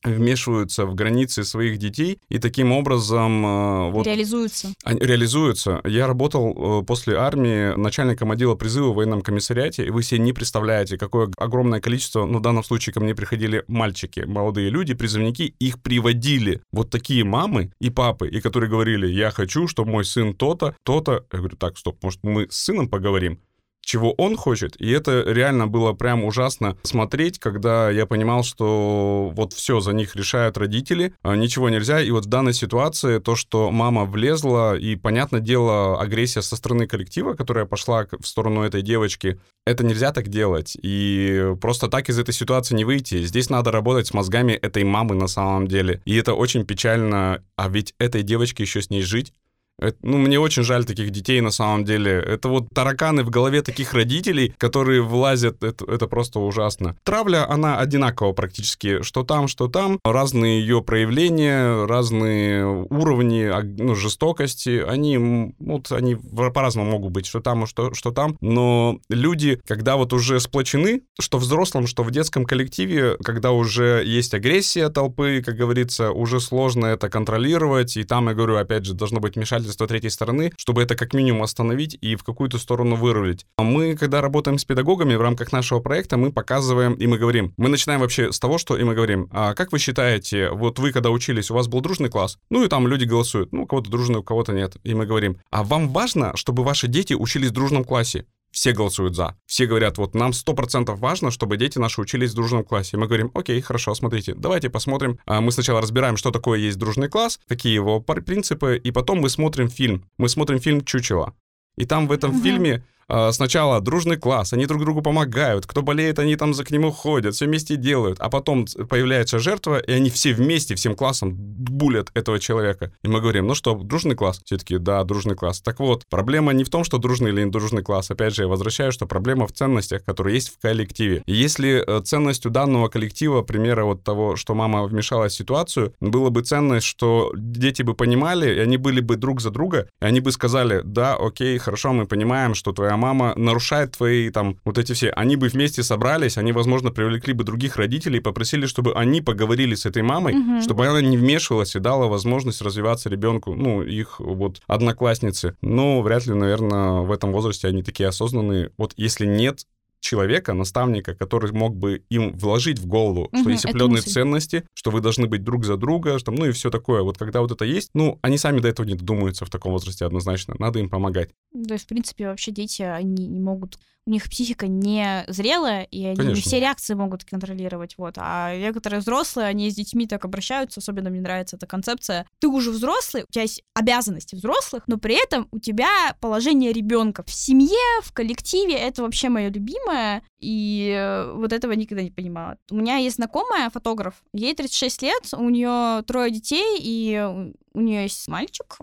вмешиваются 0.04 0.86
в 0.86 0.94
границы 0.94 1.44
своих 1.44 1.78
детей 1.78 2.20
и 2.28 2.38
таким 2.38 2.72
образом... 2.72 3.44
Э, 3.44 3.90
вот, 3.90 4.06
реализуются. 4.06 4.68
Они 4.84 5.00
реализуются. 5.00 5.80
Я 5.84 6.06
работал 6.06 6.82
э, 6.82 6.84
после 6.84 7.16
армии 7.16 7.76
начальником 7.76 8.30
отдела 8.30 8.54
призыва 8.54 8.88
в 8.88 8.94
военном 8.94 9.22
комиссариате, 9.22 9.86
и 9.86 9.90
вы 9.90 10.02
себе 10.02 10.20
не 10.20 10.32
представляете, 10.32 10.98
какое 10.98 11.30
огромное 11.36 11.80
количество, 11.80 12.24
ну, 12.26 12.38
в 12.38 12.42
данном 12.42 12.64
случае 12.64 12.94
ко 12.94 13.00
мне 13.00 13.14
приходили 13.14 13.64
мальчики, 13.66 14.20
молодые 14.20 14.70
люди, 14.70 14.94
призывники, 14.94 15.54
их 15.58 15.82
приводили 15.82 16.62
вот 16.72 16.90
такие 16.90 17.24
мамы 17.24 17.72
и 17.80 17.90
папы, 17.90 18.28
и 18.28 18.40
которые 18.40 18.70
говорили, 18.70 19.06
я 19.06 19.30
хочу, 19.30 19.66
чтобы 19.66 19.90
мой 19.90 20.04
сын 20.04 20.34
то-то, 20.34 20.76
то-то. 20.84 21.24
Я 21.32 21.38
говорю, 21.38 21.56
так, 21.56 21.76
стоп, 21.78 22.02
может, 22.02 22.20
мы 22.22 22.46
с 22.50 22.56
сыном 22.56 22.88
поговорим? 22.88 23.40
Чего 23.80 24.12
он 24.12 24.36
хочет. 24.36 24.76
И 24.78 24.90
это 24.90 25.24
реально 25.26 25.66
было 25.66 25.94
прям 25.94 26.24
ужасно 26.24 26.76
смотреть, 26.82 27.38
когда 27.38 27.90
я 27.90 28.04
понимал, 28.04 28.44
что 28.44 29.32
вот 29.34 29.54
все 29.54 29.80
за 29.80 29.92
них 29.92 30.14
решают 30.14 30.58
родители, 30.58 31.14
а 31.22 31.36
ничего 31.36 31.70
нельзя. 31.70 32.00
И 32.02 32.10
вот 32.10 32.26
в 32.26 32.28
данной 32.28 32.52
ситуации 32.52 33.18
то, 33.18 33.34
что 33.34 33.70
мама 33.70 34.04
влезла, 34.04 34.76
и, 34.76 34.94
понятное 34.94 35.40
дело, 35.40 36.00
агрессия 36.00 36.42
со 36.42 36.56
стороны 36.56 36.86
коллектива, 36.86 37.32
которая 37.32 37.64
пошла 37.64 38.06
в 38.10 38.26
сторону 38.26 38.62
этой 38.62 38.82
девочки, 38.82 39.40
это 39.66 39.84
нельзя 39.84 40.12
так 40.12 40.28
делать. 40.28 40.76
И 40.82 41.54
просто 41.60 41.88
так 41.88 42.10
из 42.10 42.18
этой 42.18 42.34
ситуации 42.34 42.74
не 42.74 42.84
выйти. 42.84 43.22
Здесь 43.24 43.48
надо 43.48 43.72
работать 43.72 44.06
с 44.06 44.14
мозгами 44.14 44.52
этой 44.52 44.84
мамы 44.84 45.14
на 45.14 45.28
самом 45.28 45.66
деле. 45.66 46.02
И 46.04 46.14
это 46.14 46.34
очень 46.34 46.66
печально. 46.66 47.42
А 47.56 47.68
ведь 47.68 47.94
этой 47.98 48.22
девочке 48.22 48.64
еще 48.64 48.82
с 48.82 48.90
ней 48.90 49.02
жить. 49.02 49.32
Это, 49.78 49.96
ну, 50.02 50.18
мне 50.18 50.40
очень 50.40 50.62
жаль 50.62 50.84
таких 50.84 51.10
детей, 51.10 51.40
на 51.40 51.50
самом 51.50 51.84
деле. 51.84 52.12
Это 52.12 52.48
вот 52.48 52.68
тараканы 52.74 53.22
в 53.22 53.30
голове 53.30 53.62
таких 53.62 53.94
родителей, 53.94 54.54
которые 54.58 55.02
влазят, 55.02 55.62
это, 55.62 55.84
это 55.84 56.06
просто 56.06 56.40
ужасно. 56.40 56.96
Травля, 57.04 57.48
она 57.48 57.78
одинакова 57.78 58.32
практически, 58.32 59.02
что 59.02 59.22
там, 59.22 59.48
что 59.48 59.68
там. 59.68 59.98
Разные 60.04 60.60
ее 60.60 60.82
проявления, 60.82 61.86
разные 61.86 62.66
уровни 62.66 63.50
ну, 63.80 63.94
жестокости, 63.94 64.84
они, 64.86 65.54
вот, 65.58 65.92
они 65.92 66.16
по-разному 66.16 66.90
могут 66.90 67.12
быть, 67.12 67.26
что 67.26 67.40
там, 67.40 67.66
что, 67.66 67.94
что 67.94 68.10
там. 68.10 68.36
Но 68.40 68.98
люди, 69.08 69.60
когда 69.66 69.96
вот 69.96 70.12
уже 70.12 70.40
сплочены, 70.40 71.02
что 71.20 71.38
в 71.38 71.42
взрослом, 71.42 71.86
что 71.86 72.02
в 72.02 72.10
детском 72.10 72.44
коллективе, 72.44 73.16
когда 73.22 73.52
уже 73.52 74.02
есть 74.04 74.34
агрессия 74.34 74.88
толпы, 74.88 75.42
как 75.44 75.56
говорится, 75.56 76.10
уже 76.10 76.40
сложно 76.40 76.86
это 76.86 77.08
контролировать. 77.08 77.96
И 77.96 78.04
там, 78.04 78.28
я 78.28 78.34
говорю, 78.34 78.56
опять 78.56 78.84
же, 78.84 78.94
должно 78.94 79.20
быть 79.20 79.36
мешать 79.36 79.67
103 79.72 80.08
стороны, 80.10 80.52
чтобы 80.56 80.82
это 80.82 80.94
как 80.94 81.14
минимум 81.14 81.42
остановить 81.42 81.96
и 82.00 82.16
в 82.16 82.24
какую-то 82.24 82.58
сторону 82.58 82.96
вырулить. 82.96 83.46
А 83.56 83.62
мы, 83.62 83.96
когда 83.96 84.20
работаем 84.20 84.58
с 84.58 84.64
педагогами 84.64 85.14
в 85.14 85.20
рамках 85.20 85.52
нашего 85.52 85.80
проекта, 85.80 86.16
мы 86.16 86.32
показываем 86.32 86.94
и 86.94 87.06
мы 87.06 87.18
говорим, 87.18 87.52
мы 87.56 87.68
начинаем 87.68 88.00
вообще 88.00 88.32
с 88.32 88.38
того, 88.38 88.58
что 88.58 88.76
и 88.76 88.84
мы 88.84 88.94
говорим, 88.94 89.28
а 89.32 89.54
как 89.54 89.72
вы 89.72 89.78
считаете, 89.78 90.50
вот 90.50 90.78
вы 90.78 90.92
когда 90.92 91.10
учились, 91.10 91.50
у 91.50 91.54
вас 91.54 91.68
был 91.68 91.80
дружный 91.80 92.08
класс, 92.08 92.38
ну 92.50 92.64
и 92.64 92.68
там 92.68 92.86
люди 92.88 93.04
голосуют, 93.04 93.52
ну 93.52 93.62
у 93.62 93.66
кого-то 93.66 93.90
дружный, 93.90 94.20
у 94.20 94.22
кого-то 94.22 94.52
нет, 94.52 94.76
и 94.84 94.94
мы 94.94 95.06
говорим, 95.06 95.38
а 95.50 95.64
вам 95.64 95.88
важно, 95.88 96.36
чтобы 96.36 96.64
ваши 96.64 96.88
дети 96.88 97.14
учились 97.14 97.50
в 97.50 97.54
дружном 97.54 97.84
классе? 97.84 98.24
Все 98.50 98.72
голосуют 98.72 99.14
за. 99.14 99.36
Все 99.46 99.66
говорят, 99.66 99.98
вот 99.98 100.14
нам 100.14 100.30
100% 100.30 100.94
важно, 100.96 101.30
чтобы 101.30 101.56
дети 101.56 101.78
наши 101.78 102.00
учились 102.00 102.32
в 102.32 102.34
дружном 102.34 102.64
классе. 102.64 102.96
И 102.96 103.00
мы 103.00 103.06
говорим, 103.06 103.30
окей, 103.34 103.60
хорошо, 103.60 103.94
смотрите, 103.94 104.34
давайте 104.34 104.70
посмотрим. 104.70 105.18
А 105.26 105.40
мы 105.40 105.52
сначала 105.52 105.80
разбираем, 105.80 106.16
что 106.16 106.30
такое 106.30 106.58
есть 106.58 106.78
дружный 106.78 107.08
класс, 107.08 107.38
какие 107.46 107.74
его 107.74 108.00
принципы, 108.00 108.80
и 108.82 108.90
потом 108.90 109.18
мы 109.18 109.28
смотрим 109.28 109.68
фильм. 109.68 110.04
Мы 110.16 110.28
смотрим 110.28 110.60
фильм 110.60 110.84
«Чучело». 110.84 111.34
И 111.76 111.84
там 111.84 112.08
в 112.08 112.12
этом 112.12 112.32
угу. 112.32 112.42
фильме 112.42 112.84
сначала 113.32 113.80
дружный 113.80 114.16
класс, 114.16 114.52
они 114.52 114.66
друг 114.66 114.82
другу 114.82 115.02
помогают, 115.02 115.66
кто 115.66 115.82
болеет, 115.82 116.18
они 116.18 116.36
там 116.36 116.54
за 116.54 116.64
к 116.64 116.70
нему 116.70 116.90
ходят, 116.90 117.34
все 117.34 117.46
вместе 117.46 117.76
делают, 117.76 118.18
а 118.20 118.28
потом 118.28 118.66
появляется 118.88 119.38
жертва, 119.38 119.78
и 119.78 119.92
они 119.92 120.10
все 120.10 120.32
вместе, 120.32 120.74
всем 120.74 120.94
классом 120.94 121.34
булят 121.34 122.10
этого 122.14 122.38
человека. 122.38 122.92
И 123.02 123.08
мы 123.08 123.20
говорим, 123.20 123.46
ну 123.46 123.54
что, 123.54 123.74
дружный 123.74 124.14
класс? 124.14 124.40
Все 124.44 124.58
таки 124.58 124.78
да, 124.78 125.02
дружный 125.04 125.34
класс. 125.34 125.60
Так 125.60 125.80
вот, 125.80 126.04
проблема 126.10 126.52
не 126.52 126.64
в 126.64 126.70
том, 126.70 126.84
что 126.84 126.98
дружный 126.98 127.30
или 127.30 127.44
не 127.44 127.50
дружный 127.50 127.82
класс. 127.82 128.10
Опять 128.10 128.34
же, 128.34 128.42
я 128.42 128.48
возвращаю, 128.48 128.92
что 128.92 129.06
проблема 129.06 129.46
в 129.46 129.52
ценностях, 129.52 130.04
которые 130.04 130.34
есть 130.34 130.54
в 130.54 130.60
коллективе. 130.60 131.22
И 131.26 131.34
если 131.34 131.84
э, 131.86 132.02
ценностью 132.02 132.50
данного 132.50 132.88
коллектива, 132.88 133.42
примера 133.42 133.84
вот 133.84 134.04
того, 134.04 134.36
что 134.36 134.54
мама 134.54 134.84
вмешалась 134.84 135.32
в 135.32 135.36
ситуацию, 135.36 135.94
было 136.00 136.30
бы 136.30 136.42
ценность, 136.42 136.86
что 136.86 137.32
дети 137.34 137.82
бы 137.82 137.94
понимали, 137.94 138.54
и 138.54 138.58
они 138.58 138.76
были 138.76 139.00
бы 139.00 139.16
друг 139.16 139.40
за 139.40 139.50
друга, 139.50 139.88
и 140.00 140.04
они 140.04 140.20
бы 140.20 140.32
сказали, 140.32 140.82
да, 140.84 141.14
окей, 141.14 141.56
хорошо, 141.58 141.92
мы 141.92 142.06
понимаем, 142.06 142.54
что 142.54 142.72
твоя 142.72 142.96
мама 142.98 143.32
нарушает 143.36 143.92
твои 143.92 144.30
там 144.30 144.58
вот 144.64 144.76
эти 144.76 144.92
все. 144.92 145.10
Они 145.10 145.36
бы 145.36 145.48
вместе 145.48 145.82
собрались, 145.82 146.36
они, 146.36 146.52
возможно, 146.52 146.90
привлекли 146.90 147.32
бы 147.32 147.44
других 147.44 147.76
родителей, 147.76 148.20
попросили, 148.20 148.66
чтобы 148.66 148.92
они 148.94 149.22
поговорили 149.22 149.74
с 149.74 149.86
этой 149.86 150.02
мамой, 150.02 150.34
угу. 150.34 150.62
чтобы 150.62 150.86
она 150.86 151.00
не 151.00 151.16
вмешивалась 151.16 151.74
и 151.76 151.80
дала 151.80 152.06
возможность 152.06 152.60
развиваться 152.60 153.08
ребенку, 153.08 153.54
ну, 153.54 153.82
их 153.82 154.20
вот 154.20 154.60
одноклассницы. 154.66 155.56
Но 155.62 156.02
вряд 156.02 156.26
ли, 156.26 156.34
наверное, 156.34 157.00
в 157.00 157.12
этом 157.12 157.32
возрасте 157.32 157.68
они 157.68 157.82
такие 157.82 158.08
осознанные. 158.08 158.72
Вот 158.76 158.92
если 158.96 159.26
нет 159.26 159.60
человека, 160.00 160.52
наставника, 160.52 161.14
который 161.14 161.52
мог 161.52 161.76
бы 161.76 162.04
им 162.08 162.36
вложить 162.36 162.78
в 162.78 162.86
голову, 162.86 163.28
угу, 163.32 163.40
что 163.40 163.50
есть 163.50 163.64
определенные 163.64 164.02
ценности, 164.02 164.64
что 164.74 164.90
вы 164.90 165.00
должны 165.00 165.26
быть 165.26 165.42
друг 165.42 165.64
за 165.64 165.76
друга, 165.76 166.18
что, 166.18 166.30
ну 166.32 166.46
и 166.46 166.52
все 166.52 166.70
такое. 166.70 167.02
Вот 167.02 167.18
когда 167.18 167.40
вот 167.40 167.52
это 167.52 167.64
есть, 167.64 167.90
ну, 167.94 168.18
они 168.22 168.38
сами 168.38 168.60
до 168.60 168.68
этого 168.68 168.86
не 168.86 168.94
додумаются 168.94 169.44
в 169.44 169.50
таком 169.50 169.72
возрасте 169.72 170.04
однозначно. 170.04 170.54
Надо 170.58 170.78
им 170.78 170.88
помогать. 170.88 171.30
Да, 171.52 171.76
в 171.76 171.86
принципе, 171.86 172.26
вообще 172.28 172.52
дети, 172.52 172.82
они 172.82 173.26
не 173.26 173.40
могут 173.40 173.78
у 174.08 174.10
них 174.10 174.24
психика 174.24 174.66
не 174.66 175.24
зрелая, 175.28 175.82
и 175.82 176.02
они 176.06 176.16
Конечно. 176.16 176.36
не 176.36 176.40
все 176.40 176.60
реакции 176.60 176.94
могут 176.94 177.24
контролировать. 177.24 177.94
Вот. 177.98 178.14
А 178.16 178.56
некоторые 178.56 179.00
взрослые, 179.00 179.48
они 179.48 179.70
с 179.70 179.74
детьми 179.74 180.06
так 180.06 180.24
обращаются, 180.24 180.80
особенно 180.80 181.10
мне 181.10 181.20
нравится 181.20 181.56
эта 181.56 181.66
концепция. 181.66 182.26
Ты 182.38 182.48
уже 182.48 182.70
взрослый, 182.70 183.24
у 183.28 183.30
тебя 183.30 183.42
есть 183.42 183.62
обязанности 183.74 184.34
взрослых, 184.34 184.84
но 184.86 184.96
при 184.96 185.22
этом 185.22 185.46
у 185.52 185.58
тебя 185.58 186.16
положение 186.22 186.72
ребенка 186.72 187.22
в 187.22 187.30
семье, 187.30 188.00
в 188.02 188.14
коллективе. 188.14 188.76
Это 188.76 189.02
вообще 189.02 189.28
мое 189.28 189.50
любимое, 189.50 190.22
и 190.40 190.90
э, 190.96 191.30
вот 191.34 191.52
этого 191.52 191.72
никогда 191.72 192.02
не 192.02 192.10
понимала. 192.10 192.56
У 192.70 192.76
меня 192.76 192.96
есть 192.96 193.16
знакомая 193.16 193.68
фотограф, 193.68 194.14
ей 194.32 194.54
36 194.54 195.02
лет, 195.02 195.28
у 195.34 195.50
нее 195.50 196.02
трое 196.04 196.30
детей, 196.30 196.78
и 196.80 197.52
у 197.74 197.80
нее 197.80 198.04
есть 198.04 198.26
мальчик. 198.26 198.78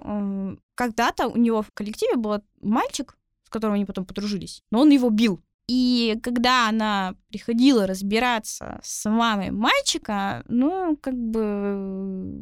Когда-то 0.76 1.28
у 1.30 1.38
него 1.38 1.64
в 1.64 1.72
коллективе 1.74 2.16
был 2.16 2.42
мальчик, 2.62 3.18
с 3.46 3.50
которым 3.50 3.76
они 3.76 3.86
потом 3.86 4.06
подружились. 4.06 4.62
Но 4.72 4.82
он 4.82 4.90
его 4.90 5.10
бил. 5.10 5.42
И 5.68 6.20
когда 6.22 6.70
она 6.70 7.16
приходила 7.30 7.88
разбираться 7.88 8.80
с 8.84 9.10
мамой 9.10 9.52
мальчика, 9.52 10.44
ну, 10.48 10.96
как 11.02 11.16
бы 11.16 12.40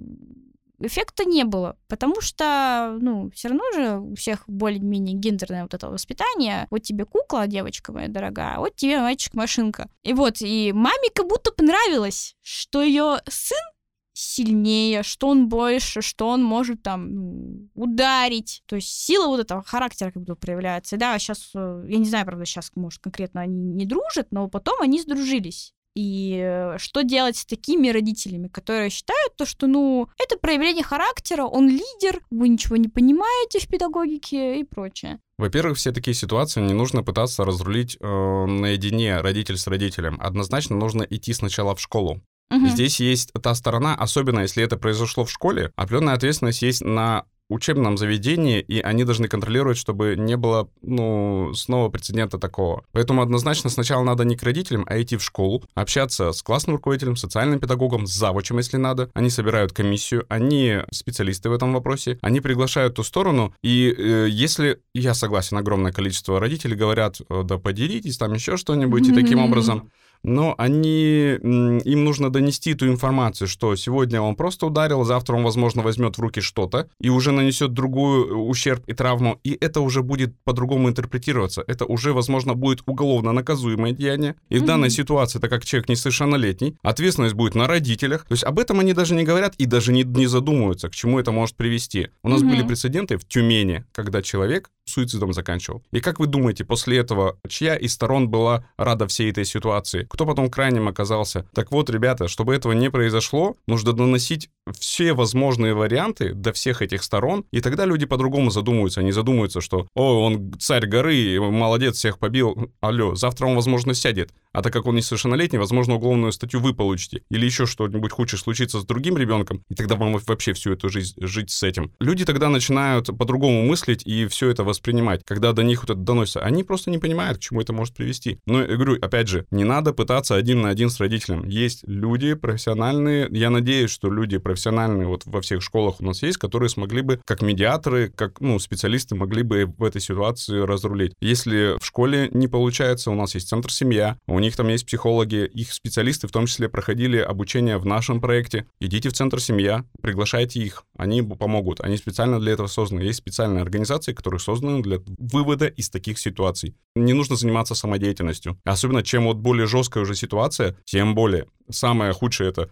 эффекта 0.79 1.23
не 1.23 1.43
было, 1.43 1.77
потому 1.87 2.21
что, 2.21 2.97
ну, 2.99 3.29
все 3.31 3.49
равно 3.49 3.63
же 3.73 3.99
у 3.99 4.15
всех 4.15 4.43
более-менее 4.47 5.15
гендерное 5.15 5.63
вот 5.63 5.73
это 5.73 5.89
воспитание. 5.89 6.67
Вот 6.69 6.83
тебе 6.83 7.05
кукла, 7.05 7.47
девочка 7.47 7.91
моя 7.91 8.07
дорогая, 8.07 8.55
а 8.55 8.59
вот 8.59 8.75
тебе 8.75 8.99
мальчик-машинка. 8.99 9.89
И 10.03 10.13
вот, 10.13 10.41
и 10.41 10.71
маме 10.73 11.09
как 11.13 11.27
будто 11.27 11.51
понравилось, 11.51 12.35
что 12.41 12.81
ее 12.83 13.19
сын 13.29 13.72
сильнее, 14.13 15.03
что 15.03 15.27
он 15.27 15.49
больше, 15.49 16.01
что 16.01 16.29
он 16.29 16.43
может 16.43 16.83
там 16.83 17.69
ударить. 17.73 18.63
То 18.67 18.75
есть 18.75 18.89
сила 18.89 19.27
вот 19.27 19.39
этого 19.39 19.63
характера 19.63 20.11
как 20.11 20.23
бы 20.23 20.35
проявляется. 20.35 20.97
Да, 20.97 21.17
сейчас, 21.19 21.51
э, 21.55 21.85
я 21.87 21.97
не 21.97 22.05
знаю, 22.05 22.25
правда, 22.25 22.45
сейчас, 22.45 22.71
может, 22.75 23.01
конкретно 23.01 23.41
они 23.41 23.73
не 23.73 23.85
дружат, 23.85 24.27
но 24.31 24.47
потом 24.47 24.81
они 24.81 25.01
сдружились. 25.01 25.73
И 25.95 26.39
э, 26.43 26.77
что 26.79 27.03
делать 27.03 27.37
с 27.37 27.45
такими 27.45 27.89
родителями, 27.89 28.47
которые 28.47 28.89
считают 28.89 29.35
то, 29.35 29.45
что, 29.45 29.67
ну, 29.67 30.09
это 30.17 30.37
проявление 30.37 30.83
характера, 30.83 31.43
он 31.43 31.69
лидер, 31.69 32.21
вы 32.31 32.49
ничего 32.49 32.77
не 32.77 32.87
понимаете 32.87 33.59
в 33.59 33.67
педагогике 33.67 34.59
и 34.59 34.63
прочее. 34.63 35.19
Во-первых, 35.37 35.77
все 35.77 35.91
такие 35.91 36.15
ситуации 36.15 36.61
не 36.61 36.73
нужно 36.73 37.03
пытаться 37.03 37.45
разрулить 37.45 37.97
э, 37.99 38.05
наедине 38.05 39.21
родитель 39.21 39.57
с 39.57 39.67
родителем. 39.67 40.19
Однозначно 40.19 40.75
нужно 40.75 41.03
идти 41.03 41.33
сначала 41.33 41.75
в 41.75 41.81
школу. 41.81 42.21
Угу. 42.53 42.67
Здесь 42.67 42.99
есть 42.99 43.31
та 43.41 43.55
сторона, 43.55 43.95
особенно 43.95 44.41
если 44.41 44.63
это 44.63 44.77
произошло 44.77 45.25
в 45.25 45.31
школе, 45.31 45.71
определенная 45.75 46.13
ответственность 46.13 46.61
есть 46.61 46.83
на 46.83 47.25
учебном 47.49 47.97
заведении, 47.97 48.59
и 48.59 48.79
они 48.79 49.03
должны 49.03 49.27
контролировать, 49.27 49.77
чтобы 49.77 50.15
не 50.17 50.37
было, 50.37 50.69
ну, 50.81 51.53
снова 51.53 51.89
прецедента 51.89 52.37
такого. 52.37 52.83
Поэтому 52.91 53.21
однозначно 53.21 53.69
сначала 53.69 54.03
надо 54.03 54.23
не 54.23 54.35
к 54.35 54.43
родителям, 54.43 54.85
а 54.87 55.01
идти 55.01 55.17
в 55.17 55.23
школу, 55.23 55.63
общаться 55.75 56.31
с 56.31 56.41
классным 56.41 56.77
руководителем, 56.77 57.15
социальным 57.15 57.59
педагогом, 57.59 58.07
с 58.07 58.13
завучем, 58.13 58.57
если 58.57 58.77
надо. 58.77 59.09
Они 59.13 59.29
собирают 59.29 59.73
комиссию, 59.73 60.25
они 60.29 60.79
специалисты 60.91 61.49
в 61.49 61.53
этом 61.53 61.73
вопросе, 61.73 62.17
они 62.21 62.39
приглашают 62.39 62.95
ту 62.95 63.03
сторону, 63.03 63.53
и 63.61 63.93
э, 63.95 64.27
если, 64.29 64.79
я 64.93 65.13
согласен, 65.13 65.57
огромное 65.57 65.91
количество 65.91 66.39
родителей 66.39 66.75
говорят, 66.75 67.21
да 67.29 67.57
поделитесь, 67.57 68.17
там 68.17 68.33
еще 68.33 68.57
что-нибудь, 68.57 69.07
и 69.07 69.13
таким 69.13 69.39
образом 69.39 69.91
но 70.23 70.55
они, 70.57 71.37
им 71.41 72.03
нужно 72.03 72.29
донести 72.31 72.71
эту 72.71 72.87
информацию, 72.87 73.47
что 73.47 73.75
сегодня 73.75 74.21
он 74.21 74.35
просто 74.35 74.65
ударил, 74.65 75.03
завтра 75.03 75.35
он, 75.35 75.43
возможно, 75.43 75.81
возьмет 75.81 76.17
в 76.17 76.21
руки 76.21 76.41
что-то 76.41 76.89
и 76.99 77.09
уже 77.09 77.31
нанесет 77.31 77.73
другую 77.73 78.27
э, 78.27 78.33
ущерб 78.33 78.83
и 78.87 78.93
травму, 78.93 79.39
и 79.43 79.57
это 79.59 79.81
уже 79.81 80.01
будет 80.01 80.35
по-другому 80.43 80.89
интерпретироваться. 80.89 81.63
Это 81.67 81.85
уже, 81.85 82.13
возможно, 82.13 82.53
будет 82.53 82.81
уголовно 82.85 83.31
наказуемое 83.31 83.91
деяние. 83.91 84.35
И 84.49 84.57
в 84.57 84.65
данной 84.65 84.89
ситуации, 84.89 85.39
так 85.39 85.49
как 85.49 85.65
человек 85.65 85.89
несовершеннолетний, 85.89 86.77
ответственность 86.81 87.35
будет 87.35 87.55
на 87.55 87.67
родителях. 87.67 88.25
То 88.25 88.33
есть 88.33 88.43
об 88.43 88.59
этом 88.59 88.79
они 88.79 88.93
даже 88.93 89.15
не 89.15 89.23
говорят 89.23 89.55
и 89.57 89.65
даже 89.65 89.91
не, 89.91 90.03
не 90.03 90.27
задумываются, 90.27 90.89
к 90.89 90.95
чему 90.95 91.19
это 91.19 91.31
может 91.31 91.55
привести. 91.55 92.09
У 92.23 92.29
нас 92.29 92.41
были 92.41 92.63
прецеденты 92.63 93.17
в 93.17 93.27
Тюмени, 93.27 93.85
когда 93.91 94.21
человек 94.21 94.69
суицидом 94.85 95.33
заканчивал. 95.33 95.83
И 95.91 95.99
как 95.99 96.19
вы 96.19 96.27
думаете, 96.27 96.65
после 96.65 96.97
этого 96.97 97.37
чья 97.47 97.75
из 97.75 97.93
сторон 97.93 98.29
была 98.29 98.65
рада 98.77 99.07
всей 99.07 99.31
этой 99.31 99.45
ситуации? 99.45 100.07
Кто 100.13 100.27
потом 100.27 100.47
крайним 100.51 100.87
оказался? 100.87 101.47
Так 101.55 101.71
вот, 101.71 101.89
ребята, 101.89 102.27
чтобы 102.27 102.53
этого 102.53 102.73
не 102.73 102.91
произошло, 102.91 103.57
нужно 103.65 103.93
доносить 103.93 104.51
все 104.79 105.13
возможные 105.13 105.73
варианты 105.73 106.35
до 106.35 106.53
всех 106.53 106.83
этих 106.83 107.01
сторон, 107.01 107.45
и 107.49 107.61
тогда 107.61 107.85
люди 107.85 108.05
по-другому 108.05 108.51
задумываются. 108.51 108.99
Они 108.99 109.11
задумаются, 109.11 109.59
что 109.59 109.87
«О, 109.95 110.23
он 110.23 110.53
царь 110.59 110.85
горы, 110.85 111.41
молодец, 111.41 111.97
всех 111.97 112.19
побил, 112.19 112.71
алло, 112.79 113.15
завтра 113.15 113.47
он, 113.47 113.55
возможно, 113.55 113.95
сядет». 113.95 114.31
А 114.53 114.61
так 114.61 114.71
как 114.71 114.85
он 114.85 114.95
несовершеннолетний, 114.95 115.59
возможно, 115.59 115.95
уголовную 115.95 116.31
статью 116.31 116.59
вы 116.59 116.73
получите. 116.73 117.23
Или 117.29 117.45
еще 117.45 117.65
что-нибудь 117.65 118.11
худшее 118.11 118.39
случится 118.39 118.79
с 118.79 118.85
другим 118.85 119.17
ребенком, 119.17 119.63
и 119.69 119.75
тогда 119.75 119.95
вам 119.95 120.17
вообще 120.17 120.53
всю 120.53 120.73
эту 120.73 120.89
жизнь 120.89 121.15
жить 121.19 121.51
с 121.51 121.63
этим. 121.63 121.91
Люди 121.99 122.25
тогда 122.25 122.49
начинают 122.49 123.07
по-другому 123.17 123.63
мыслить 123.63 124.05
и 124.05 124.27
все 124.27 124.49
это 124.49 124.63
воспринимать. 124.63 125.21
Когда 125.25 125.53
до 125.53 125.63
них 125.63 125.81
вот 125.81 125.89
это 125.89 125.99
доносится, 125.99 126.41
они 126.41 126.63
просто 126.63 126.91
не 126.91 126.97
понимают, 126.97 127.37
к 127.37 127.41
чему 127.41 127.61
это 127.61 127.73
может 127.73 127.95
привести. 127.95 128.39
Но 128.45 128.61
я 128.61 128.75
говорю, 128.75 128.97
опять 129.01 129.27
же, 129.27 129.45
не 129.51 129.63
надо 129.63 129.93
пытаться 129.93 130.35
один 130.35 130.61
на 130.61 130.69
один 130.69 130.89
с 130.89 130.99
родителем. 130.99 131.47
Есть 131.47 131.83
люди 131.87 132.33
профессиональные, 132.33 133.27
я 133.31 133.49
надеюсь, 133.49 133.91
что 133.91 134.11
люди 134.11 134.37
профессиональные 134.37 135.07
вот 135.07 135.23
во 135.25 135.41
всех 135.41 135.61
школах 135.61 135.99
у 135.99 136.05
нас 136.05 136.21
есть, 136.21 136.37
которые 136.37 136.69
смогли 136.69 137.01
бы, 137.01 137.19
как 137.25 137.41
медиаторы, 137.41 138.09
как, 138.09 138.39
ну, 138.39 138.59
специалисты 138.59 139.15
могли 139.15 139.43
бы 139.43 139.65
в 139.77 139.83
этой 139.83 140.01
ситуации 140.01 140.59
разрулить. 140.59 141.13
Если 141.21 141.77
в 141.79 141.85
школе 141.85 142.29
не 142.31 142.47
получается, 142.47 143.11
у 143.11 143.15
нас 143.15 143.35
есть 143.35 143.49
центр 143.49 143.71
семья, 143.71 144.17
у 144.27 144.39
них 144.43 144.55
там 144.55 144.67
есть 144.67 144.85
психологи, 144.85 145.45
их 145.45 145.73
специалисты 145.73 146.27
в 146.27 146.31
том 146.31 146.45
числе 146.45 146.69
проходили 146.69 147.17
обучение 147.17 147.77
в 147.77 147.85
нашем 147.85 148.21
проекте. 148.21 148.67
Идите 148.79 149.09
в 149.09 149.13
центр 149.13 149.41
семья, 149.41 149.85
приглашайте 150.01 150.59
их, 150.59 150.85
они 150.97 151.21
помогут. 151.21 151.81
Они 151.81 151.97
специально 151.97 152.39
для 152.39 152.53
этого 152.53 152.67
созданы. 152.67 153.01
Есть 153.01 153.19
специальные 153.19 153.61
организации, 153.61 154.13
которые 154.13 154.39
созданы 154.39 154.81
для 154.83 154.99
вывода 155.17 155.67
из 155.67 155.89
таких 155.89 156.19
ситуаций. 156.19 156.75
Не 156.95 157.13
нужно 157.13 157.35
заниматься 157.35 157.75
самодеятельностью. 157.75 158.59
Особенно 158.63 159.03
чем 159.03 159.25
вот 159.25 159.37
более 159.37 159.65
жесткая 159.65 160.03
уже 160.03 160.15
ситуация, 160.15 160.75
тем 160.85 161.15
более. 161.15 161.47
Самое 161.69 162.13
худшее 162.13 162.49
это 162.49 162.69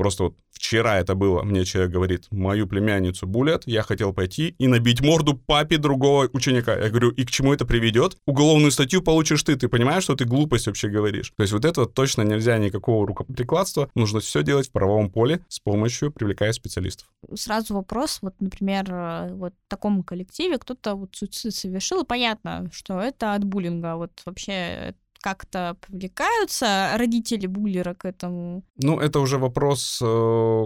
Просто 0.00 0.22
вот 0.22 0.34
вчера 0.50 0.98
это 0.98 1.14
было, 1.14 1.42
мне 1.42 1.66
человек 1.66 1.92
говорит, 1.92 2.26
мою 2.30 2.66
племянницу 2.66 3.26
булят, 3.26 3.64
я 3.66 3.82
хотел 3.82 4.14
пойти 4.14 4.54
и 4.56 4.66
набить 4.66 5.02
морду 5.02 5.34
папе 5.34 5.76
другого 5.76 6.26
ученика. 6.32 6.74
Я 6.74 6.88
говорю, 6.88 7.10
и 7.10 7.22
к 7.26 7.30
чему 7.30 7.52
это 7.52 7.66
приведет? 7.66 8.16
Уголовную 8.24 8.70
статью 8.70 9.02
получишь 9.02 9.42
ты, 9.42 9.56
ты 9.56 9.68
понимаешь, 9.68 10.04
что 10.04 10.16
ты 10.16 10.24
глупость 10.24 10.68
вообще 10.68 10.88
говоришь? 10.88 11.34
То 11.36 11.42
есть 11.42 11.52
вот 11.52 11.66
это 11.66 11.84
точно 11.84 12.22
нельзя 12.22 12.56
никакого 12.56 13.06
рукоприкладства, 13.06 13.90
нужно 13.94 14.20
все 14.20 14.42
делать 14.42 14.68
в 14.68 14.72
правовом 14.72 15.10
поле 15.10 15.44
с 15.48 15.60
помощью 15.60 16.10
привлекая 16.10 16.54
специалистов. 16.54 17.06
Сразу 17.34 17.74
вопрос, 17.74 18.20
вот, 18.22 18.32
например, 18.40 18.86
э, 18.88 19.34
вот 19.34 19.52
в 19.52 19.68
таком 19.68 20.02
коллективе 20.02 20.56
кто-то 20.56 20.94
вот 20.94 21.14
суицид 21.14 21.54
совершил, 21.54 22.06
понятно, 22.06 22.70
что 22.72 22.98
это 23.02 23.34
от 23.34 23.44
буллинга, 23.44 23.96
вот 23.96 24.12
вообще 24.24 24.94
как-то 25.20 25.76
привлекаются 25.80 26.92
родители 26.96 27.46
буллера 27.46 27.94
к 27.94 28.04
этому? 28.04 28.64
Ну, 28.76 28.98
это 28.98 29.20
уже 29.20 29.38
вопрос 29.38 30.00
э, 30.02 30.64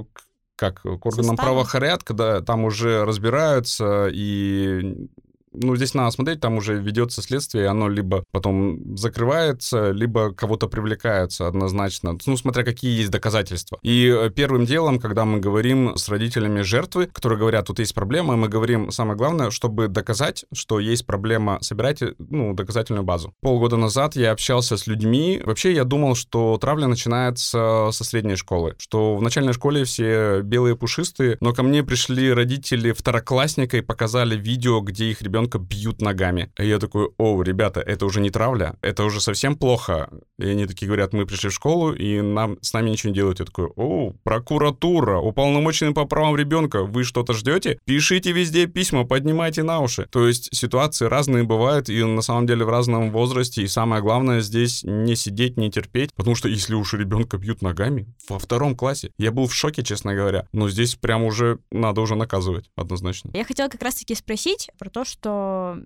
как 0.57 0.83
к 0.83 1.07
органам 1.07 1.37
правопорядка, 1.37 2.15
да, 2.15 2.41
там 2.41 2.65
уже 2.65 3.05
разбираются 3.05 4.09
и 4.13 5.09
ну, 5.55 5.77
здесь 5.77 5.95
надо 5.95 6.11
смотреть, 6.11 6.41
там 6.41 6.57
уже 6.57 6.79
ведется 6.79 7.23
следствие, 7.23 7.69
оно 7.69 7.89
либо 7.89 8.25
потом 8.33 8.97
закрывается, 8.97 9.91
либо 9.91 10.33
кого-то 10.33 10.69
привлекается 10.69 11.47
однозначно, 11.47 12.19
ну, 12.27 12.37
смотря 12.37 12.65
какие 12.65 12.99
есть 12.99 13.11
доказательства. 13.11 13.79
И 13.83 14.07
э, 14.07 14.31
первым 14.31 14.67
делом, 14.67 14.99
когда 14.99 15.25
мы 15.25 15.41
говорим 15.41 15.97
с 15.97 16.09
родителями 16.09 16.63
жертвы, 16.63 17.07
которые 17.07 17.39
говорят, 17.39 17.67
тут 17.67 17.79
есть 17.79 17.95
проблема, 17.95 18.37
мы 18.37 18.49
говорим, 18.49 18.91
самое 18.91 19.17
главное, 19.17 19.51
чтобы 19.51 19.89
доказать, 19.89 20.45
что 20.53 20.81
есть 20.81 21.07
проблема, 21.07 21.59
собирайте, 21.61 22.15
ну, 22.19 22.55
доказательную 22.55 23.05
базу. 23.05 23.35
Полгода 23.41 23.77
назад 23.77 24.17
я 24.17 24.33
общался 24.33 24.77
с 24.77 24.87
людьми, 24.87 25.41
вообще 25.45 25.73
я 25.73 25.85
думал, 25.85 26.15
что 26.15 26.59
травля 26.61 26.87
начинается 26.87 27.89
со 27.93 28.05
средней 28.05 28.37
школы, 28.37 28.75
что 28.79 29.17
в 29.17 29.23
начальной 29.23 29.53
школе 29.53 29.85
все 29.85 30.41
белые 30.43 30.77
пушистые, 30.77 31.37
но 31.41 31.53
ко 31.53 31.63
мне 31.63 31.83
пришли 31.83 32.33
родители 32.33 32.93
второклассника 32.93 33.77
и 33.77 33.81
показали 33.81 34.37
видео, 34.37 34.81
где 34.81 35.11
их 35.11 35.23
ребенка 35.45 35.59
бьют 35.59 36.01
ногами. 36.01 36.51
И 36.59 36.67
я 36.67 36.79
такой, 36.79 37.11
о, 37.19 37.43
ребята, 37.43 37.81
это 37.81 38.07
уже 38.07 38.21
не 38.21 38.31
травля, 38.31 38.77
это 38.83 39.05
уже 39.05 39.21
совсем 39.21 39.57
плохо. 39.57 40.09
И 40.39 40.49
они 40.49 40.67
такие 40.67 40.87
говорят, 40.87 41.13
мы 41.13 41.27
пришли 41.27 41.51
в 41.51 41.53
школу, 41.53 41.93
и 41.93 42.21
нам, 42.21 42.57
с 42.61 42.73
нами 42.73 42.91
ничего 42.91 43.11
не 43.11 43.15
делают. 43.15 43.41
Я 43.41 43.47
такой, 43.47 43.69
о, 43.77 44.13
прокуратура, 44.23 45.19
уполномоченный 45.19 45.93
по 45.93 46.07
правам 46.07 46.37
ребенка, 46.37 46.83
вы 46.83 47.05
что-то 47.05 47.35
ждете? 47.35 47.79
Пишите 47.85 48.33
везде 48.33 48.67
письма, 48.67 49.05
поднимайте 49.05 49.63
на 49.63 49.81
уши. 49.81 50.07
То 50.11 50.27
есть 50.27 50.49
ситуации 50.55 51.07
разные 51.07 51.45
бывают, 51.45 51.89
и 51.89 52.03
на 52.05 52.23
самом 52.23 52.47
деле 52.47 52.65
в 52.65 52.69
разном 52.69 53.11
возрасте, 53.11 53.63
и 53.63 53.67
самое 53.67 54.03
главное 54.03 54.41
здесь 54.41 54.83
не 54.85 55.17
сидеть, 55.17 55.57
не 55.57 55.71
терпеть, 55.71 56.15
потому 56.15 56.35
что 56.35 56.49
если 56.49 56.75
уж 56.75 56.95
ребенка 56.95 57.37
бьют 57.37 57.63
ногами 57.63 58.07
во 58.29 58.39
втором 58.39 58.75
классе, 58.75 59.11
я 59.19 59.31
был 59.31 59.47
в 59.47 59.55
шоке, 59.55 59.83
честно 59.83 60.15
говоря, 60.15 60.47
но 60.53 60.69
здесь 60.69 60.95
прям 60.95 61.25
уже 61.25 61.59
надо 61.71 62.01
уже 62.01 62.15
наказывать, 62.15 62.71
однозначно. 62.77 63.31
Я 63.35 63.45
хотела 63.45 63.69
как 63.69 63.83
раз-таки 63.83 64.15
спросить 64.15 64.71
про 64.79 64.91
то, 64.91 65.05
что 65.05 65.34
哦。 65.35 65.77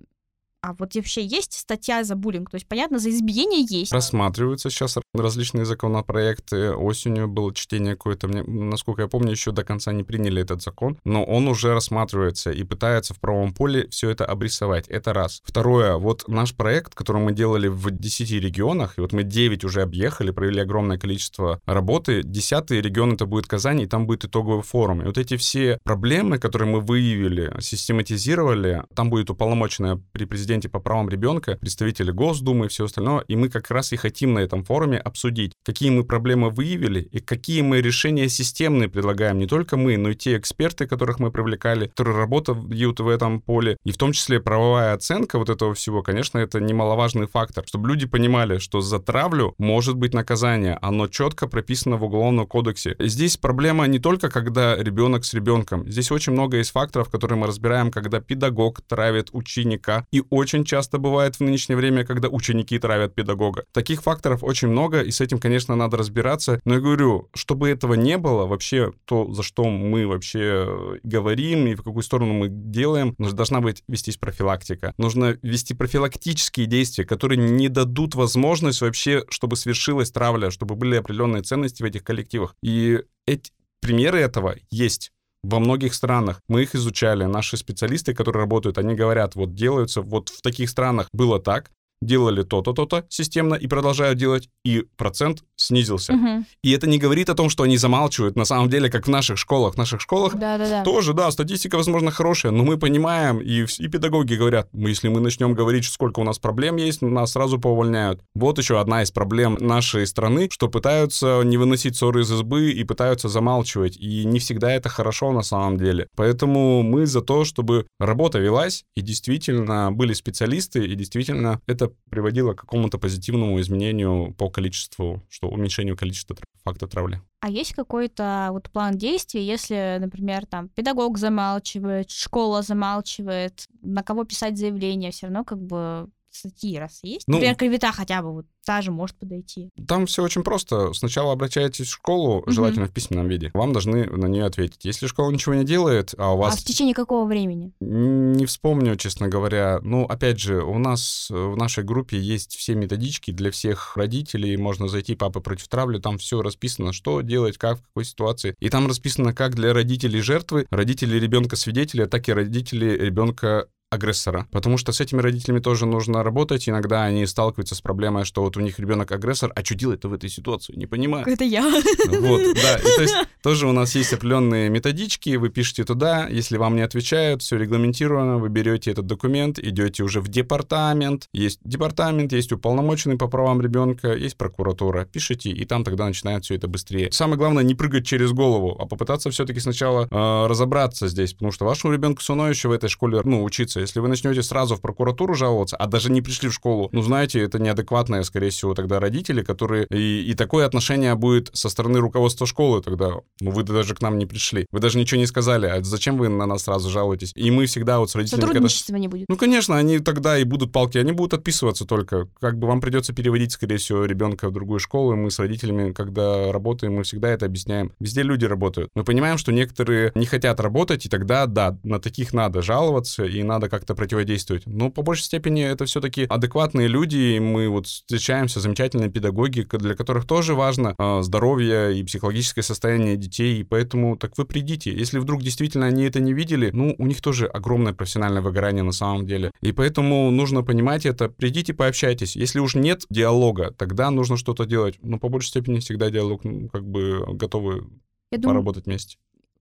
А 0.61 0.73
вот 0.73 0.93
вообще 0.95 1.25
есть 1.25 1.53
статья 1.53 2.03
за 2.03 2.15
буллинг? 2.15 2.49
То 2.49 2.55
есть, 2.55 2.67
понятно, 2.67 2.99
за 2.99 3.09
избиение 3.11 3.65
есть. 3.69 3.93
Рассматриваются 3.93 4.69
сейчас 4.69 4.97
различные 5.13 5.63
законопроекты. 5.63 6.73
Осенью 6.73 7.29
было 7.29 7.53
чтение 7.53 7.93
какое-то. 7.93 8.27
Мне, 8.27 8.43
насколько 8.43 9.03
я 9.03 9.07
помню, 9.07 9.31
еще 9.31 9.51
до 9.51 9.63
конца 9.63 9.93
не 9.93 10.03
приняли 10.03 10.41
этот 10.41 10.61
закон. 10.61 10.97
Но 11.05 11.23
он 11.23 11.47
уже 11.47 11.73
рассматривается 11.73 12.51
и 12.51 12.63
пытается 12.63 13.13
в 13.13 13.19
правом 13.19 13.53
поле 13.53 13.87
все 13.89 14.09
это 14.09 14.25
обрисовать. 14.25 14.87
Это 14.89 15.13
раз. 15.13 15.41
Второе. 15.45 15.95
Вот 15.95 16.27
наш 16.27 16.53
проект, 16.53 16.93
который 16.93 17.21
мы 17.21 17.31
делали 17.31 17.69
в 17.69 17.89
10 17.91 18.31
регионах, 18.31 18.97
и 18.97 19.01
вот 19.01 19.13
мы 19.13 19.23
9 19.23 19.63
уже 19.63 19.81
объехали, 19.81 20.31
провели 20.31 20.59
огромное 20.59 20.97
количество 20.97 21.61
работы. 21.65 22.21
Десятый 22.23 22.81
регион 22.81 23.13
это 23.13 23.25
будет 23.25 23.47
Казань, 23.47 23.81
и 23.81 23.87
там 23.87 24.07
будет 24.07 24.25
итоговый 24.25 24.63
форум. 24.63 25.03
И 25.03 25.05
вот 25.05 25.17
эти 25.17 25.37
все 25.37 25.79
проблемы, 25.83 26.37
которые 26.37 26.69
мы 26.69 26.81
выявили, 26.81 27.53
систематизировали, 27.61 28.83
там 28.93 29.09
будет 29.09 29.29
уполномоченная 29.29 30.01
при 30.11 30.25
президенте 30.25 30.48
президенте 30.49 30.67
по 30.67 30.79
правам 30.79 31.09
ребенка, 31.09 31.57
представители 31.57 32.09
Госдумы 32.09 32.65
и 32.65 32.69
все 32.69 32.85
остальное, 32.85 33.23
и 33.27 33.35
мы 33.35 33.49
как 33.49 33.69
раз 33.69 33.93
и 33.93 33.97
хотим 33.97 34.33
на 34.33 34.39
этом 34.39 34.63
форуме 34.63 34.97
обсудить, 34.97 35.53
какие 35.63 35.91
мы 35.91 36.03
проблемы 36.03 36.49
выявили 36.49 37.01
и 37.01 37.19
какие 37.19 37.61
мы 37.61 37.81
решения 37.81 38.27
системные 38.29 38.89
предлагаем, 38.89 39.37
не 39.37 39.45
только 39.45 39.77
мы, 39.77 39.95
но 39.97 40.09
и 40.09 40.15
те 40.15 40.37
эксперты, 40.37 40.87
которых 40.87 41.19
мы 41.19 41.31
привлекали, 41.31 41.85
которые 41.85 42.17
работают 42.17 42.99
в 42.99 43.07
этом 43.07 43.41
поле, 43.41 43.77
и 43.85 43.91
в 43.91 43.97
том 43.97 44.11
числе 44.11 44.39
правовая 44.39 44.93
оценка 44.93 45.37
вот 45.37 45.51
этого 45.51 45.75
всего, 45.75 46.01
конечно, 46.01 46.39
это 46.39 46.59
немаловажный 46.59 47.27
фактор, 47.27 47.63
чтобы 47.67 47.87
люди 47.87 48.07
понимали, 48.07 48.57
что 48.57 48.81
за 48.81 48.97
травлю 48.97 49.53
может 49.59 49.97
быть 49.97 50.15
наказание, 50.15 50.79
оно 50.81 51.07
четко 51.07 51.47
прописано 51.47 51.97
в 51.97 52.03
Уголовном 52.05 52.47
кодексе. 52.47 52.95
Здесь 52.97 53.37
проблема 53.37 53.85
не 53.85 53.99
только, 53.99 54.31
когда 54.31 54.75
ребенок 54.75 55.25
с 55.25 55.35
ребенком, 55.35 55.87
здесь 55.87 56.09
очень 56.09 56.33
много 56.33 56.57
есть 56.57 56.71
факторов, 56.71 57.09
которые 57.09 57.37
мы 57.37 57.45
разбираем, 57.45 57.91
когда 57.91 58.19
педагог 58.19 58.81
травит 58.87 59.29
ученика, 59.31 60.07
и 60.11 60.23
часто 60.45 60.97
бывает 60.97 61.35
в 61.35 61.41
нынешнее 61.41 61.75
время, 61.75 62.05
когда 62.05 62.29
ученики 62.29 62.77
травят 62.79 63.15
педагога. 63.15 63.65
Таких 63.71 64.01
факторов 64.01 64.43
очень 64.43 64.67
много, 64.67 65.01
и 65.01 65.11
с 65.11 65.21
этим, 65.21 65.39
конечно, 65.39 65.75
надо 65.75 65.97
разбираться. 65.97 66.59
Но 66.65 66.75
я 66.75 66.79
говорю, 66.79 67.29
чтобы 67.33 67.69
этого 67.69 67.93
не 67.93 68.17
было, 68.17 68.45
вообще 68.45 68.91
то, 69.05 69.31
за 69.31 69.43
что 69.43 69.65
мы 69.65 70.07
вообще 70.07 70.65
э, 70.67 70.97
говорим 71.03 71.67
и 71.67 71.75
в 71.75 71.83
какую 71.83 72.03
сторону 72.03 72.33
мы 72.33 72.47
делаем, 72.49 73.15
должна 73.17 73.61
быть 73.61 73.83
вестись 73.87 74.17
профилактика. 74.17 74.93
Нужно 74.97 75.37
вести 75.41 75.73
профилактические 75.73 76.65
действия, 76.65 77.05
которые 77.05 77.37
не 77.37 77.69
дадут 77.69 78.15
возможность 78.15 78.81
вообще, 78.81 79.23
чтобы 79.29 79.55
свершилась 79.55 80.11
травля, 80.11 80.51
чтобы 80.51 80.75
были 80.75 80.95
определенные 80.95 81.43
ценности 81.43 81.81
в 81.83 81.85
этих 81.85 82.03
коллективах. 82.03 82.55
И 82.61 82.99
эти 83.25 83.51
примеры 83.81 84.19
этого 84.19 84.55
есть 84.71 85.11
во 85.43 85.59
многих 85.59 85.93
странах. 85.93 86.41
Мы 86.47 86.63
их 86.63 86.75
изучали. 86.75 87.25
Наши 87.25 87.57
специалисты, 87.57 88.13
которые 88.13 88.41
работают, 88.41 88.77
они 88.77 88.95
говорят, 88.95 89.35
вот 89.35 89.53
делаются, 89.53 90.01
вот 90.01 90.29
в 90.29 90.41
таких 90.41 90.69
странах 90.69 91.07
было 91.13 91.39
так, 91.39 91.71
делали 92.01 92.43
то-то, 92.43 92.73
то-то 92.73 93.05
системно 93.09 93.55
и 93.55 93.67
продолжают 93.67 94.17
делать, 94.17 94.49
и 94.63 94.85
процент 94.97 95.43
снизился. 95.55 96.13
Угу. 96.13 96.45
И 96.63 96.71
это 96.71 96.87
не 96.87 96.97
говорит 96.97 97.29
о 97.29 97.35
том, 97.35 97.49
что 97.49 97.63
они 97.63 97.77
замалчивают. 97.77 98.35
На 98.35 98.45
самом 98.45 98.69
деле, 98.69 98.89
как 98.89 99.07
в 99.07 99.09
наших 99.09 99.37
школах. 99.37 99.75
В 99.75 99.77
наших 99.77 100.01
школах 100.01 100.35
да, 100.35 100.57
да, 100.57 100.69
да. 100.69 100.83
тоже, 100.83 101.13
да, 101.13 101.29
статистика, 101.31 101.75
возможно, 101.75 102.11
хорошая, 102.11 102.51
но 102.51 102.63
мы 102.63 102.77
понимаем, 102.77 103.39
и, 103.39 103.65
и 103.65 103.87
педагоги 103.87 104.35
говорят, 104.35 104.69
мы, 104.71 104.89
если 104.89 105.09
мы 105.09 105.19
начнем 105.19 105.53
говорить, 105.53 105.85
сколько 105.85 106.19
у 106.19 106.23
нас 106.23 106.39
проблем 106.39 106.77
есть, 106.77 107.01
нас 107.01 107.31
сразу 107.31 107.59
поувольняют. 107.59 108.21
Вот 108.33 108.57
еще 108.57 108.79
одна 108.79 109.03
из 109.03 109.11
проблем 109.11 109.57
нашей 109.59 110.07
страны, 110.07 110.47
что 110.51 110.69
пытаются 110.69 111.41
не 111.43 111.57
выносить 111.57 111.95
ссоры 111.95 112.21
из 112.21 112.31
избы 112.31 112.71
и 112.71 112.83
пытаются 112.83 113.27
замалчивать. 113.27 113.97
И 113.97 114.25
не 114.25 114.39
всегда 114.39 114.71
это 114.71 114.89
хорошо 114.89 115.31
на 115.31 115.41
самом 115.41 115.77
деле. 115.77 116.07
Поэтому 116.15 116.81
мы 116.81 117.05
за 117.05 117.21
то, 117.21 117.43
чтобы 117.43 117.87
работа 117.99 118.39
велась, 118.39 118.83
и 118.95 119.01
действительно 119.01 119.91
были 119.91 120.13
специалисты, 120.13 120.85
и 120.85 120.95
действительно 120.95 121.59
это 121.67 121.88
приводило 122.09 122.53
к 122.53 122.61
какому-то 122.61 122.97
позитивному 122.97 123.59
изменению 123.61 124.33
по 124.33 124.49
количеству, 124.49 125.23
что 125.29 125.49
уменьшению 125.49 125.97
количества 125.97 126.35
факта 126.63 126.87
травли. 126.87 127.21
А 127.41 127.49
есть 127.49 127.73
какой-то 127.73 128.49
вот 128.51 128.69
план 128.69 128.97
действий, 128.97 129.45
если, 129.45 129.97
например, 129.99 130.45
там 130.45 130.69
педагог 130.69 131.17
замалчивает, 131.17 132.11
школа 132.11 132.61
замалчивает, 132.61 133.67
на 133.81 134.03
кого 134.03 134.23
писать 134.25 134.57
заявление, 134.57 135.11
все 135.11 135.27
равно 135.27 135.43
как 135.43 135.61
бы 135.61 136.09
статьи 136.31 136.77
раз 136.77 136.99
есть? 137.03 137.27
Ну, 137.27 137.35
Например, 137.35 137.55
клевета 137.55 137.91
хотя 137.91 138.21
бы 138.21 138.33
вот 138.33 138.45
та 138.65 138.81
же 138.81 138.91
может 138.91 139.17
подойти. 139.17 139.71
Там 139.87 140.05
все 140.05 140.23
очень 140.23 140.43
просто. 140.43 140.93
Сначала 140.93 141.33
обращаетесь 141.33 141.87
в 141.87 141.91
школу, 141.91 142.39
угу. 142.39 142.51
желательно 142.51 142.85
в 142.85 142.91
письменном 142.91 143.27
виде. 143.27 143.49
Вам 143.53 143.73
должны 143.73 144.05
на 144.05 144.27
нее 144.27 144.45
ответить. 144.45 144.85
Если 144.85 145.07
школа 145.07 145.31
ничего 145.31 145.55
не 145.55 145.63
делает, 145.63 146.13
а 146.17 146.33
у 146.33 146.37
вас... 146.37 146.53
А 146.53 146.57
в 146.57 146.63
течение 146.63 146.93
какого 146.93 147.25
времени? 147.25 147.73
Не 147.79 148.45
вспомню, 148.45 148.95
честно 148.95 149.27
говоря. 149.27 149.79
Ну, 149.81 150.05
опять 150.05 150.39
же, 150.39 150.61
у 150.61 150.77
нас 150.77 151.27
в 151.29 151.55
нашей 151.55 151.83
группе 151.83 152.19
есть 152.19 152.55
все 152.55 152.75
методички 152.75 153.31
для 153.31 153.49
всех 153.49 153.97
родителей. 153.97 154.55
Можно 154.57 154.87
зайти 154.87 155.15
«Папа 155.15 155.39
против 155.39 155.67
травли», 155.67 155.99
там 155.99 156.19
все 156.19 156.41
расписано, 156.41 156.93
что 156.93 157.21
делать, 157.21 157.57
как, 157.57 157.79
в 157.79 157.81
какой 157.81 158.05
ситуации. 158.05 158.55
И 158.59 158.69
там 158.69 158.87
расписано 158.87 159.33
как 159.33 159.55
для 159.55 159.73
родителей 159.73 160.21
жертвы, 160.21 160.67
родителей 160.69 161.19
ребенка-свидетеля, 161.19 162.05
так 162.05 162.29
и 162.29 162.33
родителей 162.33 162.95
ребенка 162.97 163.67
агрессора, 163.89 164.47
потому 164.51 164.77
что 164.77 164.91
с 164.91 165.01
этими 165.01 165.21
родителями 165.21 165.59
тоже 165.59 165.85
нужно 165.85 166.23
работать. 166.23 166.69
Иногда 166.69 167.03
они 167.03 167.25
сталкиваются 167.25 167.75
с 167.75 167.81
проблемой, 167.81 168.23
что 168.23 168.43
вот 168.43 168.55
у 168.55 168.59
них 168.59 168.79
ребенок 168.79 169.11
агрессор, 169.11 169.51
а 169.55 169.63
что 169.63 169.75
делать-то 169.75 170.09
в 170.09 170.13
этой 170.13 170.29
ситуации? 170.29 170.73
Не 170.75 170.85
понимаю. 170.85 171.25
Это 171.27 171.43
я. 171.43 171.63
Вот, 171.63 172.41
да. 172.55 172.77
И 172.77 172.95
то 172.95 173.01
есть 173.01 173.15
тоже 173.41 173.67
у 173.67 173.71
нас 173.71 173.95
есть 173.95 174.13
определенные 174.13 174.69
методички, 174.69 175.35
вы 175.37 175.49
пишете 175.49 175.85
туда, 175.85 176.27
если 176.27 176.57
вам 176.57 176.75
не 176.75 176.81
отвечают, 176.81 177.41
все 177.41 177.57
регламентировано, 177.57 178.37
вы 178.37 178.49
берете 178.49 178.91
этот 178.91 179.07
документ, 179.07 179.57
идете 179.57 180.03
уже 180.03 180.21
в 180.21 180.27
департамент, 180.27 181.27
есть 181.33 181.59
департамент, 181.63 182.31
есть 182.31 182.51
уполномоченный 182.51 183.17
по 183.17 183.27
правам 183.27 183.61
ребенка, 183.61 184.13
есть 184.13 184.37
прокуратура, 184.37 185.05
пишите, 185.05 185.49
и 185.49 185.65
там 185.65 185.83
тогда 185.83 186.05
начинает 186.05 186.45
все 186.45 186.55
это 186.55 186.67
быстрее. 186.67 187.11
Самое 187.11 187.37
главное 187.37 187.63
не 187.63 187.73
прыгать 187.73 188.05
через 188.05 188.33
голову, 188.33 188.77
а 188.79 188.85
попытаться 188.85 189.31
все-таки 189.31 189.59
сначала 189.59 190.07
э, 190.09 190.47
разобраться 190.47 191.07
здесь, 191.07 191.33
потому 191.33 191.51
что 191.51 191.65
вашему 191.65 191.93
ребенку 191.93 192.21
все 192.21 192.33
равно 192.33 192.49
еще 192.49 192.67
в 192.67 192.71
этой 192.71 192.89
школе, 192.89 193.21
ну, 193.23 193.43
учиться 193.43 193.78
получится. 193.79 193.99
Если 193.99 193.99
вы 193.99 194.07
начнете 194.07 194.43
сразу 194.43 194.75
в 194.75 194.81
прокуратуру 194.81 195.33
жаловаться, 195.33 195.77
а 195.77 195.87
даже 195.87 196.11
не 196.11 196.21
пришли 196.21 196.49
в 196.49 196.53
школу, 196.53 196.89
ну, 196.91 197.01
знаете, 197.01 197.41
это 197.41 197.59
неадекватные, 197.59 198.23
скорее 198.23 198.49
всего, 198.49 198.73
тогда 198.73 198.99
родители, 198.99 199.43
которые... 199.43 199.85
И, 199.89 200.31
и 200.31 200.33
такое 200.35 200.65
отношение 200.65 201.15
будет 201.15 201.49
со 201.53 201.69
стороны 201.69 201.99
руководства 201.99 202.45
школы 202.47 202.81
тогда. 202.81 203.13
Ну, 203.41 203.51
вы 203.51 203.63
даже 203.63 203.95
к 203.95 204.01
нам 204.01 204.17
не 204.17 204.25
пришли. 204.25 204.65
Вы 204.71 204.79
даже 204.79 204.97
ничего 204.97 205.19
не 205.19 205.27
сказали. 205.27 205.67
А 205.67 205.83
зачем 205.83 206.17
вы 206.17 206.29
на 206.29 206.45
нас 206.45 206.63
сразу 206.63 206.89
жалуетесь? 206.89 207.31
И 207.35 207.51
мы 207.51 207.65
всегда 207.65 207.99
вот 207.99 208.09
с 208.11 208.15
родителями... 208.15 208.41
Сотрудничества 208.41 208.93
когда... 208.93 208.99
не 208.99 209.07
будет. 209.07 209.25
Ну, 209.29 209.37
конечно, 209.37 209.77
они 209.77 209.99
тогда 209.99 210.37
и 210.37 210.43
будут 210.43 210.71
палки, 210.71 210.97
они 210.97 211.11
будут 211.11 211.33
отписываться 211.33 211.85
только. 211.85 212.27
Как 212.39 212.57
бы 212.57 212.67
вам 212.67 212.81
придется 212.81 213.13
переводить, 213.13 213.51
скорее 213.51 213.77
всего, 213.77 214.05
ребенка 214.05 214.49
в 214.49 214.51
другую 214.51 214.79
школу, 214.79 215.13
и 215.13 215.15
мы 215.15 215.31
с 215.31 215.39
родителями, 215.39 215.91
когда 215.91 216.51
работаем, 216.51 216.93
мы 216.93 217.03
всегда 217.03 217.29
это 217.29 217.45
объясняем. 217.45 217.93
Везде 217.99 218.23
люди 218.23 218.45
работают. 218.45 218.89
Мы 218.95 219.03
понимаем, 219.03 219.37
что 219.37 219.51
некоторые 219.51 220.11
не 220.15 220.25
хотят 220.25 220.59
работать, 220.59 221.05
и 221.05 221.09
тогда, 221.09 221.45
да, 221.45 221.77
на 221.83 221.99
таких 221.99 222.33
надо 222.33 222.61
жаловаться, 222.61 223.25
и 223.25 223.43
надо 223.43 223.68
как-то 223.69 223.95
противодействовать. 223.95 224.63
Но 224.65 224.89
по 224.89 225.01
большей 225.01 225.23
степени 225.23 225.63
это 225.63 225.85
все-таки 225.85 226.25
адекватные 226.29 226.87
люди, 226.87 227.17
и 227.17 227.39
мы 227.39 227.69
вот 227.69 227.87
встречаемся, 227.87 228.59
замечательные 228.59 229.09
педагоги, 229.09 229.67
для 229.71 229.95
которых 229.95 230.25
тоже 230.25 230.55
важно 230.55 230.95
э, 230.97 231.21
здоровье 231.21 231.97
и 231.97 232.03
психологическое 232.03 232.63
состояние 232.63 233.15
детей, 233.15 233.59
и 233.59 233.63
поэтому 233.63 234.17
так 234.17 234.37
вы 234.37 234.45
придите. 234.45 234.91
Если 234.91 235.19
вдруг 235.19 235.41
действительно 235.41 235.87
они 235.87 236.03
это 236.03 236.19
не 236.19 236.33
видели, 236.33 236.69
ну, 236.73 236.95
у 236.97 237.05
них 237.05 237.21
тоже 237.21 237.45
огромное 237.47 237.93
профессиональное 237.93 238.41
выгорание 238.41 238.83
на 238.83 238.91
самом 238.91 239.25
деле. 239.25 239.51
И 239.61 239.71
поэтому 239.71 240.31
нужно 240.31 240.63
понимать 240.63 241.05
это, 241.05 241.29
придите, 241.29 241.73
пообщайтесь. 241.73 242.35
Если 242.35 242.59
уж 242.59 242.75
нет 242.75 243.05
диалога, 243.09 243.71
тогда 243.77 244.09
нужно 244.11 244.37
что-то 244.37 244.65
делать. 244.65 244.99
Но 245.01 245.19
по 245.19 245.29
большей 245.29 245.49
степени 245.49 245.79
всегда 245.79 246.09
диалог, 246.09 246.43
ну, 246.43 246.69
как 246.69 246.85
бы 246.85 247.25
готовы 247.33 247.87
Я 248.31 248.37
думаю, 248.37 248.55
поработать 248.55 248.85
вместе. 248.85 249.17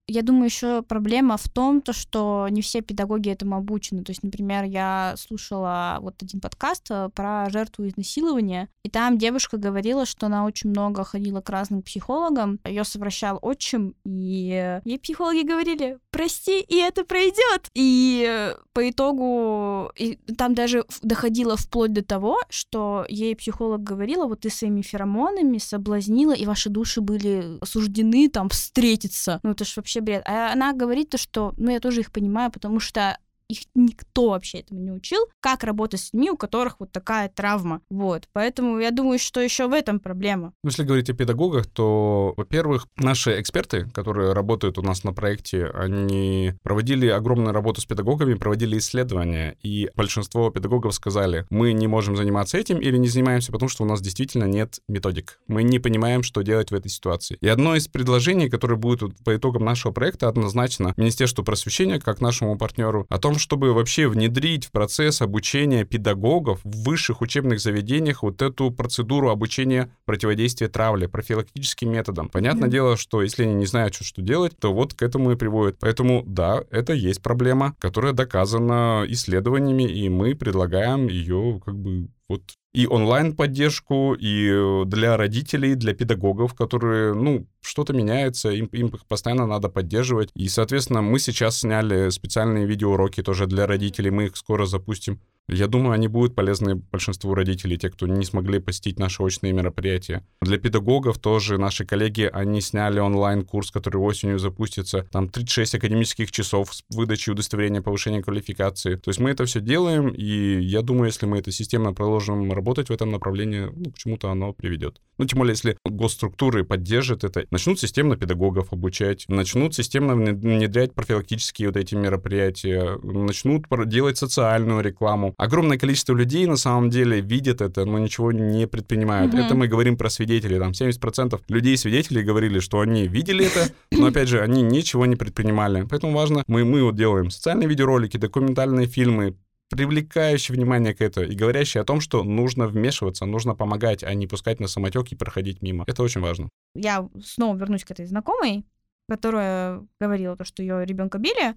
Я 0.09 0.23
думаю, 0.23 0.47
еще 0.47 0.83
проблема 0.83 1.37
в 1.37 1.49
том, 1.51 1.83
то, 1.83 1.93
что 1.93 2.49
не 2.51 2.63
все 2.63 2.81
педагоги 2.81 3.29
этому 3.29 3.57
обучены. 3.57 4.03
То 4.03 4.11
есть, 4.11 4.23
например, 4.23 4.65
я 4.65 5.15
слушала 5.19 5.99
вот 6.01 6.23
один 6.23 6.41
подкаст 6.41 6.87
э, 6.91 7.11
про 7.15 7.51
жертву 7.51 7.87
изнасилования, 7.87 8.71
и 8.83 8.89
там 8.89 9.19
девушка 9.19 9.59
говорила, 9.59 10.07
что 10.07 10.27
она 10.27 10.47
очень 10.47 10.71
много 10.71 11.05
ходила 11.05 11.43
к 11.43 11.51
разным 11.51 11.83
психологам, 11.83 12.59
ее 12.65 12.85
совращал 12.85 13.39
отчим, 13.43 13.95
и 14.07 14.81
ей 14.85 14.99
психологи 14.99 15.47
говорили, 15.47 15.99
прости, 16.11 16.61
и 16.61 16.77
это 16.77 17.05
пройдет. 17.05 17.69
И 17.75 18.27
э, 18.27 18.55
по 18.73 18.89
итогу 18.89 19.93
и 19.95 20.17
там 20.39 20.55
даже 20.55 20.87
доходило 21.03 21.59
вплоть 21.59 21.93
до 21.93 22.03
того, 22.03 22.39
что 22.49 23.05
ей 23.11 23.37
психолог 23.37 23.83
говорила, 23.83 24.27
вот 24.27 24.41
ты 24.41 24.49
своими 24.49 24.81
феромонами 24.81 25.59
соблазнила, 25.59 26.33
и 26.33 26.47
ваши 26.47 26.71
души 26.71 27.03
были 27.03 27.59
осуждены 27.61 28.31
там 28.31 28.49
встретиться. 28.49 29.41
Ну 29.43 29.51
это 29.51 29.67
ж 29.67 29.77
вообще 29.77 29.98
бред. 30.01 30.23
А 30.27 30.53
она 30.53 30.73
говорит 30.73 31.11
то, 31.11 31.19
что, 31.19 31.55
ну 31.57 31.71
я 31.71 31.81
тоже 31.81 32.01
их 32.01 32.13
понимаю, 32.13 32.51
потому 32.51 32.81
что 32.81 33.19
их 33.49 33.61
никто 33.75 34.31
вообще 34.31 34.59
этому 34.59 34.81
не 34.81 34.93
учил, 34.93 35.27
как 35.41 35.65
работать 35.65 36.01
с 36.01 36.13
людьми, 36.13 36.31
у 36.31 36.37
которых 36.37 36.77
вот 36.81 36.93
такая 36.93 37.29
травма. 37.29 37.81
Вот. 37.89 38.29
Поэтому 38.33 38.79
я 38.79 38.91
думаю, 38.91 39.19
что 39.19 39.41
еще 39.41 39.69
в 39.69 39.73
этом 39.73 40.01
проблема. 40.01 40.53
Ну, 40.63 40.71
Если 40.71 40.85
говорить 40.85 41.09
о 41.09 41.15
педагогах, 41.15 41.67
то, 41.67 42.35
во-первых, 42.37 42.87
наши 42.97 43.41
эксперты, 43.41 43.89
которые 43.95 44.33
работают 44.33 44.79
у 44.79 44.83
нас 44.83 45.03
на 45.03 45.13
проекте, 45.13 45.67
они 45.67 46.55
проводили 46.63 47.07
огромную 47.07 47.55
работу 47.55 47.81
с 47.81 47.87
педагогами, 47.87 48.35
проводили 48.35 48.77
исследования, 48.79 49.57
и 49.63 49.91
большинство 49.95 50.51
педагогов 50.51 50.95
сказали, 50.95 51.47
мы 51.49 51.73
не 51.73 51.87
можем 51.87 52.17
заниматься 52.17 52.59
этим 52.59 52.79
или 52.79 52.99
не 52.99 53.09
занимаемся, 53.09 53.51
потому 53.51 53.71
что 53.71 53.85
у 53.85 53.87
нас 53.87 54.03
действительно 54.03 54.45
нет 54.45 54.81
методик. 54.89 55.41
Мы 55.47 55.63
не 55.63 55.79
понимаем, 55.79 56.23
что 56.23 56.43
делать 56.43 56.71
в 56.71 56.75
этой 56.75 56.91
ситуации. 56.91 57.39
И 57.41 57.49
одно 57.49 57.77
из 57.77 57.89
предложений, 57.89 58.51
которое 58.51 58.77
будет 58.77 59.17
по 59.25 59.35
итогам 59.35 59.65
нашего 59.65 59.93
проекта, 59.93 60.29
однозначно 60.29 60.93
Министерству 60.97 61.43
просвещения, 61.43 61.99
как 61.99 62.21
нашему 62.21 62.59
партнеру, 62.59 63.07
о 63.09 63.19
том, 63.19 63.38
чтобы 63.39 63.73
вообще 63.73 64.09
внедрить 64.09 64.67
в 64.67 64.71
процесс 64.73 65.23
обучения 65.23 65.85
педагогов 65.85 66.61
в 66.65 66.85
высших 66.85 67.21
учебных 67.21 67.61
заведениях 67.61 68.23
вот 68.23 68.43
эту 68.43 68.71
процедуру 68.71 69.31
обучения 69.31 69.91
противодействия 70.05 70.69
травле, 70.69 71.09
профилактическим 71.09 71.91
методам. 71.93 72.29
Понятное 72.29 72.63
Мгм. 72.65 72.71
дело, 72.71 72.97
что 72.97 73.23
если 73.23 73.45
они 73.45 73.55
не 73.55 73.67
знают, 73.67 73.95
что, 73.95 74.05
что 74.05 74.23
делать, 74.23 74.53
то 74.59 74.73
вот 74.73 74.95
к 74.95 75.03
этому 75.03 75.33
и 75.33 75.37
приводит. 75.37 75.79
Поэтому, 75.81 76.23
да, 76.27 76.63
это 76.71 76.93
есть 76.93 77.23
проблема, 77.23 77.75
которая 77.79 78.13
доказана 78.13 79.05
исследованиями, 79.09 79.85
и 79.85 80.09
мы 80.09 80.35
предлагаем 80.35 81.09
ее 81.09 81.61
как 81.65 81.77
бы 81.77 82.09
вот 82.29 82.43
и 82.75 82.87
онлайн-поддержку, 82.87 84.15
и 84.15 84.49
э, 84.51 84.85
для 84.87 85.17
родителей, 85.17 85.75
для 85.75 85.95
педагогов, 85.95 86.55
которые, 86.55 87.15
ну, 87.15 87.47
что-то 87.61 87.93
меняется, 87.93 88.51
им, 88.51 88.67
им 88.67 88.89
их 88.89 89.07
постоянно 89.07 89.47
надо 89.47 89.69
поддерживать. 89.69 90.31
И, 90.35 90.49
соответственно, 90.49 91.03
мы 91.03 91.19
сейчас 91.19 91.61
сняли 91.61 92.11
специальные 92.11 92.67
видеоуроки 92.67 93.23
тоже 93.23 93.47
для 93.47 93.67
родителей, 93.67 94.11
мы 94.11 94.27
их 94.27 94.37
скоро 94.37 94.67
запустим. 94.67 95.21
Я 95.51 95.67
думаю, 95.67 95.93
они 95.93 96.09
будут 96.09 96.35
полезны 96.35 96.75
большинству 96.75 97.33
родителей, 97.35 97.79
те, 97.79 97.89
кто 97.89 98.07
не 98.07 98.25
смогли 98.27 98.59
посетить 98.59 98.99
наши 98.99 99.23
очные 99.23 99.55
мероприятия. 99.55 100.23
Для 100.43 100.59
педагогов 100.59 101.19
тоже 101.19 101.57
наши 101.57 101.87
коллеги, 101.87 102.29
они 102.31 102.61
сняли 102.61 103.01
онлайн-курс, 103.01 103.71
который 103.71 103.97
осенью 103.97 104.39
запустится. 104.39 105.07
Там 105.11 105.31
36 105.31 105.77
академических 105.77 106.31
часов 106.31 106.75
с 106.75 106.85
выдачей 106.91 107.33
удостоверения 107.33 107.81
повышения 107.81 108.23
квалификации. 108.23 108.97
То 108.97 109.09
есть 109.09 109.21
мы 109.21 109.31
это 109.31 109.47
все 109.47 109.61
делаем, 109.61 110.09
и 110.11 110.61
я 110.61 110.83
думаю, 110.83 111.07
если 111.07 111.25
мы 111.25 111.39
это 111.39 111.51
системно 111.51 111.95
продолжим 112.19 112.53
работать 112.53 112.89
в 112.89 112.93
этом 112.93 113.11
направлении, 113.11 113.71
ну, 113.75 113.91
к 113.91 113.99
чему-то 113.99 114.31
оно 114.31 114.53
приведет. 114.53 115.01
Ну, 115.19 115.25
тем 115.25 115.39
более, 115.39 115.53
если 115.53 115.77
госструктуры 115.85 116.65
поддержат 116.65 117.25
это, 117.25 117.45
начнут 117.51 117.81
системно 117.81 118.17
педагогов 118.17 118.73
обучать, 118.73 119.25
начнут 119.29 119.75
системно 119.75 120.15
внедрять 120.15 120.95
профилактические 120.95 121.69
вот 121.69 121.77
эти 121.77 121.95
мероприятия, 121.95 122.99
начнут 123.03 123.67
делать 123.87 124.19
социальную 124.19 124.83
рекламу. 124.83 125.35
Огромное 125.39 125.79
количество 125.79 126.15
людей 126.15 126.47
на 126.47 126.57
самом 126.57 126.91
деле 126.91 127.21
видят 127.21 127.61
это, 127.61 127.85
но 127.85 127.99
ничего 127.99 128.33
не 128.33 128.67
предпринимают. 128.67 129.33
Мгм. 129.33 129.43
Это 129.43 129.55
мы 129.55 129.69
говорим 129.69 129.97
про 129.97 130.11
свидетелей. 130.11 130.59
Там 130.59 130.73
70% 130.73 131.41
людей-свидетелей 131.49 132.23
говорили, 132.23 132.61
что 132.61 132.81
они 132.81 133.09
видели 133.09 133.47
это, 133.47 133.73
но 133.93 134.07
опять 134.07 134.29
же, 134.29 134.41
они 134.41 134.63
ничего 134.63 135.07
не 135.07 135.17
предпринимали. 135.17 135.87
Поэтому 135.89 136.15
важно, 136.15 136.43
мы, 136.47 136.65
мы 136.65 136.83
вот 136.83 136.97
делаем 136.97 137.31
социальные 137.31 137.69
видеоролики, 137.69 138.17
документальные 138.17 138.87
фильмы, 138.87 139.37
привлекающие 139.71 140.55
внимание 140.55 140.95
к 140.95 141.01
этому 141.01 141.27
и 141.27 141.35
говорящие 141.35 141.83
о 141.83 141.85
том, 141.85 142.01
что 142.01 142.25
нужно 142.25 142.67
вмешиваться, 142.67 143.27
нужно 143.27 143.55
помогать, 143.55 144.03
а 144.03 144.13
не 144.15 144.27
пускать 144.27 144.61
на 144.61 144.69
самотек 144.69 145.13
и 145.13 145.17
проходить 145.17 145.63
мимо. 145.63 145.85
Это 145.87 146.03
очень 146.03 146.21
важно. 146.21 146.49
Я 146.75 147.09
снова 147.23 147.57
вернусь 147.57 147.85
к 147.85 147.91
этой 147.91 148.07
знакомой, 148.07 148.65
которая 149.09 149.87
говорила 150.01 150.37
то, 150.37 150.45
что 150.45 150.63
ее 150.63 150.85
ребенка 150.85 151.19
били, 151.19 151.55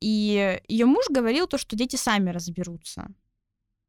и 0.00 0.60
ее 0.68 0.86
муж 0.86 1.04
говорил 1.10 1.46
то, 1.46 1.58
что 1.58 1.76
дети 1.76 1.96
сами 1.96 2.30
разберутся. 2.30 3.08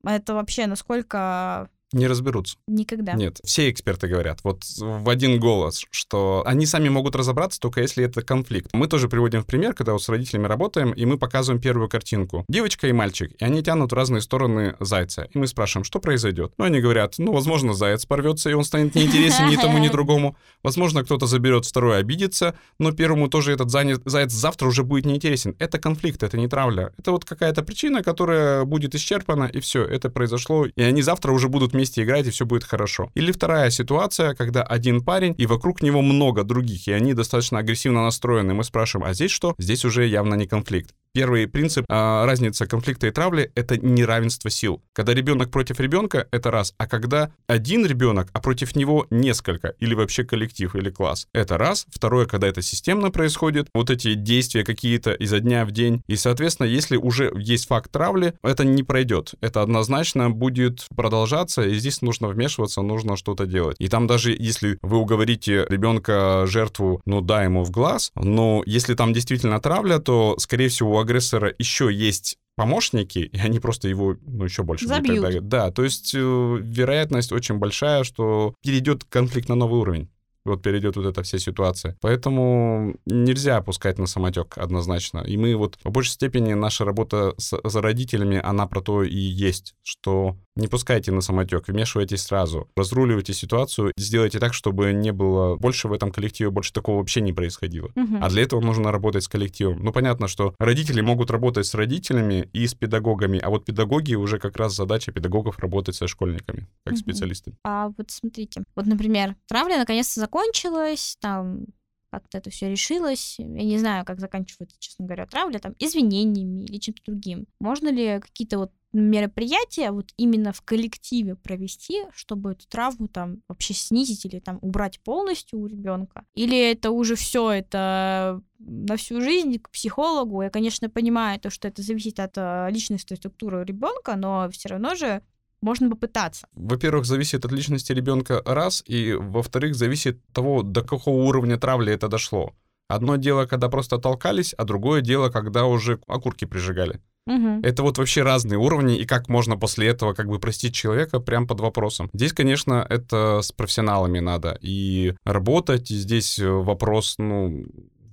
Это 0.05 0.33
вообще 0.33 0.67
насколько 0.67 1.69
Не 1.93 2.07
разберутся. 2.07 2.57
никогда. 2.67 3.13
Нет, 3.13 3.39
все 3.43 3.69
эксперты 3.69 4.07
говорят 4.07 4.39
вот 4.43 4.63
в 4.77 5.09
один 5.09 5.39
голос, 5.39 5.85
что 5.91 6.43
они 6.45 6.65
сами 6.65 6.89
могут 6.89 7.15
разобраться 7.15 7.59
только 7.59 7.81
если 7.81 8.05
это 8.05 8.21
конфликт. 8.21 8.69
Мы 8.73 8.87
тоже 8.87 9.07
приводим 9.07 9.41
в 9.41 9.45
пример, 9.45 9.73
когда 9.73 9.93
вот 9.93 10.03
с 10.03 10.09
родителями 10.09 10.47
работаем, 10.47 10.91
и 10.91 11.05
мы 11.05 11.17
показываем 11.17 11.61
первую 11.61 11.89
картинку. 11.89 12.45
Девочка 12.47 12.87
и 12.87 12.91
мальчик, 12.91 13.31
и 13.39 13.45
они 13.45 13.61
тянут 13.61 13.91
в 13.91 13.95
разные 13.95 14.21
стороны 14.21 14.75
зайца. 14.79 15.27
И 15.33 15.37
мы 15.37 15.47
спрашиваем, 15.47 15.83
что 15.83 15.99
произойдет? 15.99 16.53
Ну, 16.57 16.65
они 16.65 16.79
говорят, 16.79 17.15
ну, 17.17 17.33
возможно, 17.33 17.73
заяц 17.73 18.05
порвется, 18.05 18.49
и 18.49 18.53
он 18.53 18.63
станет 18.63 18.95
неинтересен 18.95 19.47
ни 19.49 19.55
тому, 19.55 19.77
ни 19.77 19.87
другому. 19.93 20.35
Возможно, 20.63 21.03
кто-то 21.03 21.27
заберет 21.27 21.65
второй, 21.65 21.99
обидится, 21.99 22.55
но 22.79 22.91
первому 22.91 23.27
тоже 23.27 23.51
этот 23.51 23.69
заяц, 23.69 23.99
заяц 24.05 24.31
завтра 24.31 24.67
уже 24.67 24.83
будет 24.83 25.05
неинтересен. 25.05 25.55
Это 25.59 25.79
конфликт, 25.79 26.23
это 26.23 26.37
не 26.37 26.47
травля. 26.47 26.91
Это 26.97 27.11
вот 27.11 27.25
какая-то 27.25 27.63
причина, 27.63 28.03
которая 28.03 28.65
будет 28.65 28.95
исчерпана, 28.95 29.45
и 29.45 29.59
все, 29.59 29.83
это 29.83 30.09
произошло, 30.09 30.65
и 30.65 30.81
они 30.81 31.01
завтра 31.01 31.31
уже 31.31 31.49
будут 31.49 31.73
вместе 31.83 32.03
играть, 32.03 32.27
и 32.27 32.29
все 32.29 32.45
будет 32.45 32.63
хорошо. 32.63 33.11
Или 33.13 33.33
вторая 33.33 33.69
ситуация, 33.69 34.35
когда 34.35 34.63
один 34.63 35.01
парень, 35.01 35.35
и 35.37 35.45
вокруг 35.45 35.81
него 35.81 36.01
много 36.01 36.45
других, 36.45 36.87
и 36.87 36.93
они 36.93 37.13
достаточно 37.13 37.59
агрессивно 37.59 38.03
настроены. 38.03 38.53
Мы 38.53 38.63
спрашиваем, 38.63 39.09
а 39.09 39.13
здесь 39.13 39.31
что? 39.31 39.53
Здесь 39.57 39.83
уже 39.83 40.07
явно 40.07 40.35
не 40.35 40.47
конфликт. 40.47 40.93
Первый 41.15 41.47
принцип, 41.47 41.85
а, 41.89 42.25
разница 42.25 42.65
конфликта 42.65 43.05
и 43.05 43.11
травли— 43.11 43.51
это 43.55 43.77
неравенство 43.77 44.49
сил. 44.49 44.81
Когда 44.93 45.13
ребенок 45.13 45.51
против 45.51 45.79
ребенка— 45.79 46.27
это 46.31 46.49
раз, 46.49 46.73
а 46.79 46.87
когда 46.87 47.31
один 47.45 47.85
ребенок, 47.85 48.29
а 48.33 48.41
против 48.41 48.75
него 48.75 49.05
несколько, 49.11 49.75
или 49.79 49.93
вообще 49.93 50.23
коллектив, 50.23 50.75
или 50.75 50.89
класс, 50.89 51.27
это 51.31 51.59
раз. 51.59 51.85
Второе, 51.93 52.25
когда 52.25 52.47
это 52.47 52.63
системно 52.63 53.11
происходит, 53.11 53.67
вот 53.75 53.91
эти 53.91 54.15
действия 54.15 54.63
какие-то 54.63 55.13
изо 55.13 55.39
дня 55.39 55.65
в 55.65 55.71
день. 55.71 56.01
И, 56.07 56.15
соответственно, 56.15 56.65
если 56.65 56.97
уже 56.97 57.31
есть 57.37 57.67
факт 57.67 57.91
травли, 57.91 58.33
это 58.41 58.63
не 58.63 58.81
пройдет. 58.81 59.35
Это 59.39 59.61
однозначно 59.61 60.31
будет 60.31 60.87
продолжаться, 60.95 61.61
и 61.73 61.79
здесь 61.79 62.01
нужно 62.01 62.27
вмешиваться, 62.27 62.81
нужно 62.81 63.17
что-то 63.17 63.45
делать. 63.45 63.75
И 63.79 63.87
там 63.87 64.07
даже 64.07 64.31
если 64.37 64.77
вы 64.81 64.97
уговорите 64.97 65.65
ребенка, 65.69 66.45
жертву, 66.47 67.01
ну 67.05 67.21
да, 67.21 67.43
ему 67.43 67.63
в 67.63 67.71
глаз, 67.71 68.11
но 68.15 68.63
если 68.65 68.93
там 68.95 69.13
действительно 69.13 69.59
травля, 69.59 69.99
то, 69.99 70.35
скорее 70.39 70.69
всего, 70.69 70.95
у 70.95 70.99
агрессора 70.99 71.53
еще 71.57 71.89
есть 71.91 72.37
помощники, 72.55 73.19
и 73.19 73.37
они 73.39 73.59
просто 73.59 73.87
его, 73.87 74.15
ну, 74.25 74.45
еще 74.45 74.63
больше 74.63 74.85
будут 74.85 74.97
Забьют. 74.97 75.23
тогда- 75.25 75.39
Да, 75.41 75.71
то 75.71 75.83
есть 75.83 76.13
э, 76.15 76.19
вероятность 76.61 77.31
очень 77.31 77.55
большая, 77.55 78.03
что 78.03 78.53
перейдет 78.63 79.03
конфликт 79.05 79.49
на 79.49 79.55
новый 79.55 79.79
уровень. 79.81 80.09
Вот 80.45 80.61
перейдет 80.61 80.95
вот 80.97 81.05
эта 81.05 81.23
вся 81.23 81.39
ситуация. 81.39 81.95
Поэтому 82.01 82.95
нельзя 83.05 83.57
опускать 83.57 83.97
на 83.97 84.07
самотек 84.07 84.57
однозначно. 84.57 85.19
И 85.19 85.37
мы 85.37 85.55
вот 85.55 85.77
по 85.83 85.89
большей 85.89 86.11
степени 86.11 86.53
наша 86.53 86.83
работа 86.85 87.33
с, 87.37 87.57
за 87.63 87.81
родителями, 87.81 88.41
она 88.43 88.67
про 88.67 88.81
то 88.81 89.03
и 89.03 89.15
есть, 89.15 89.73
что 89.83 90.35
не 90.55 90.67
пускайте 90.67 91.11
на 91.11 91.21
самотек, 91.21 91.67
вмешивайтесь 91.67 92.21
сразу, 92.23 92.69
разруливайте 92.75 93.33
ситуацию, 93.33 93.91
сделайте 93.97 94.39
так, 94.39 94.53
чтобы 94.53 94.91
не 94.93 95.11
было 95.11 95.55
больше 95.55 95.87
в 95.87 95.93
этом 95.93 96.11
коллективе, 96.11 96.51
больше 96.51 96.73
такого 96.73 96.97
вообще 96.97 97.21
не 97.21 97.33
происходило. 97.33 97.89
Мгм. 97.95 98.23
А 98.23 98.29
для 98.29 98.43
этого 98.43 98.61
нужно 98.61 98.91
работать 98.91 99.23
с 99.23 99.27
коллективом. 99.27 99.83
Ну, 99.83 99.91
понятно, 99.91 100.27
что 100.27 100.53
родители 100.59 101.01
могут 101.01 101.31
работать 101.31 101.65
с 101.65 101.73
родителями 101.73 102.49
и 102.53 102.67
с 102.67 102.75
педагогами, 102.75 103.39
а 103.39 103.49
вот 103.49 103.65
педагоги 103.65 104.13
уже 104.15 104.37
как 104.39 104.57
раз 104.57 104.75
задача 104.75 105.11
педагогов 105.11 105.57
работать 105.59 105.95
со 105.95 106.07
школьниками, 106.07 106.67
как 106.83 106.93
Мгм. 106.93 106.97
специалистами. 107.01 107.55
А 107.63 107.91
вот 107.97 108.11
смотрите, 108.11 108.63
вот, 108.75 108.85
например, 108.85 109.35
травля 109.47 109.77
наконец-то 109.77 110.19
закончилась, 110.33 111.17
там 111.19 111.65
как-то 112.11 112.37
это 112.37 112.49
все 112.51 112.69
решилось. 112.69 113.37
Я 113.39 113.45
не 113.47 113.79
знаю, 113.79 114.05
как 114.05 114.19
заканчивается, 114.19 114.77
честно 114.79 115.05
говоря, 115.05 115.25
травля, 115.25 115.57
там, 115.57 115.75
извинениями 115.79 116.63
или 116.63 116.77
чем-то 116.77 117.01
другим. 117.05 117.47
Можно 117.59 117.89
ли 117.89 118.19
какие-то 118.19 118.59
вот 118.59 118.71
мероприятие 118.91 119.89
вот 119.89 120.11
именно 120.17 120.53
в 120.53 120.61
коллективе 120.61 121.35
провести, 121.35 122.03
чтобы 122.13 122.51
эту 122.51 122.67
травму 122.67 123.07
там 123.07 123.41
вообще 123.47 123.73
снизить 123.73 124.25
или 124.25 124.39
там 124.39 124.59
убрать 124.61 124.99
полностью 124.99 125.59
у 125.59 125.65
ребенка? 125.65 126.23
Или 126.35 126.71
это 126.71 126.91
уже 126.91 127.15
все, 127.15 127.49
это 127.49 128.39
на 128.59 128.95
всю 128.95 129.19
жизнь 129.19 129.57
к 129.57 129.71
психологу? 129.71 130.43
Я, 130.43 130.51
конечно, 130.51 130.91
понимаю 130.91 131.39
то, 131.39 131.49
что 131.49 131.67
это 131.67 131.81
зависит 131.81 132.19
от 132.19 132.33
э, 132.35 132.67
личностной 132.69 133.17
структуры 133.17 133.65
ребенка, 133.65 134.15
но 134.15 134.47
все 134.51 134.69
равно 134.69 134.93
же 134.93 135.23
можно 135.63 135.89
попытаться. 135.89 136.47
Во-первых, 136.53 137.05
зависит 137.05 137.45
от 137.45 137.51
личности 137.51 137.93
ребенка 137.93 138.41
раз, 138.45 138.83
и 138.85 139.13
во-вторых, 139.13 139.75
зависит 139.75 140.17
от 140.17 140.33
того, 140.33 140.61
до 140.61 140.81
какого 140.81 141.23
уровня 141.23 141.57
травли 141.57 141.93
это 141.93 142.07
дошло. 142.07 142.53
Одно 142.89 143.15
дело, 143.15 143.45
когда 143.45 143.69
просто 143.69 143.97
толкались, 143.97 144.53
а 144.57 144.65
другое 144.65 145.01
дело, 145.01 145.29
когда 145.29 145.65
уже 145.65 145.99
окурки 146.07 146.45
прижигали. 146.45 146.99
Угу. 147.25 147.61
Это 147.63 147.83
вот 147.83 147.97
вообще 147.97 148.21
разные 148.21 148.57
уровни, 148.57 148.97
и 148.97 149.05
как 149.05 149.29
можно 149.29 149.55
после 149.55 149.87
этого 149.87 150.13
как 150.13 150.27
бы 150.27 150.39
простить 150.39 150.75
человека 150.75 151.19
прям 151.19 151.47
под 151.47 151.61
вопросом. 151.61 152.09
Здесь, 152.13 152.33
конечно, 152.33 152.85
это 152.89 153.39
с 153.41 153.53
профессионалами 153.53 154.19
надо 154.19 154.57
и 154.61 155.15
работать, 155.23 155.89
и 155.91 155.95
здесь 155.95 156.37
вопрос, 156.39 157.15
ну, 157.17 157.63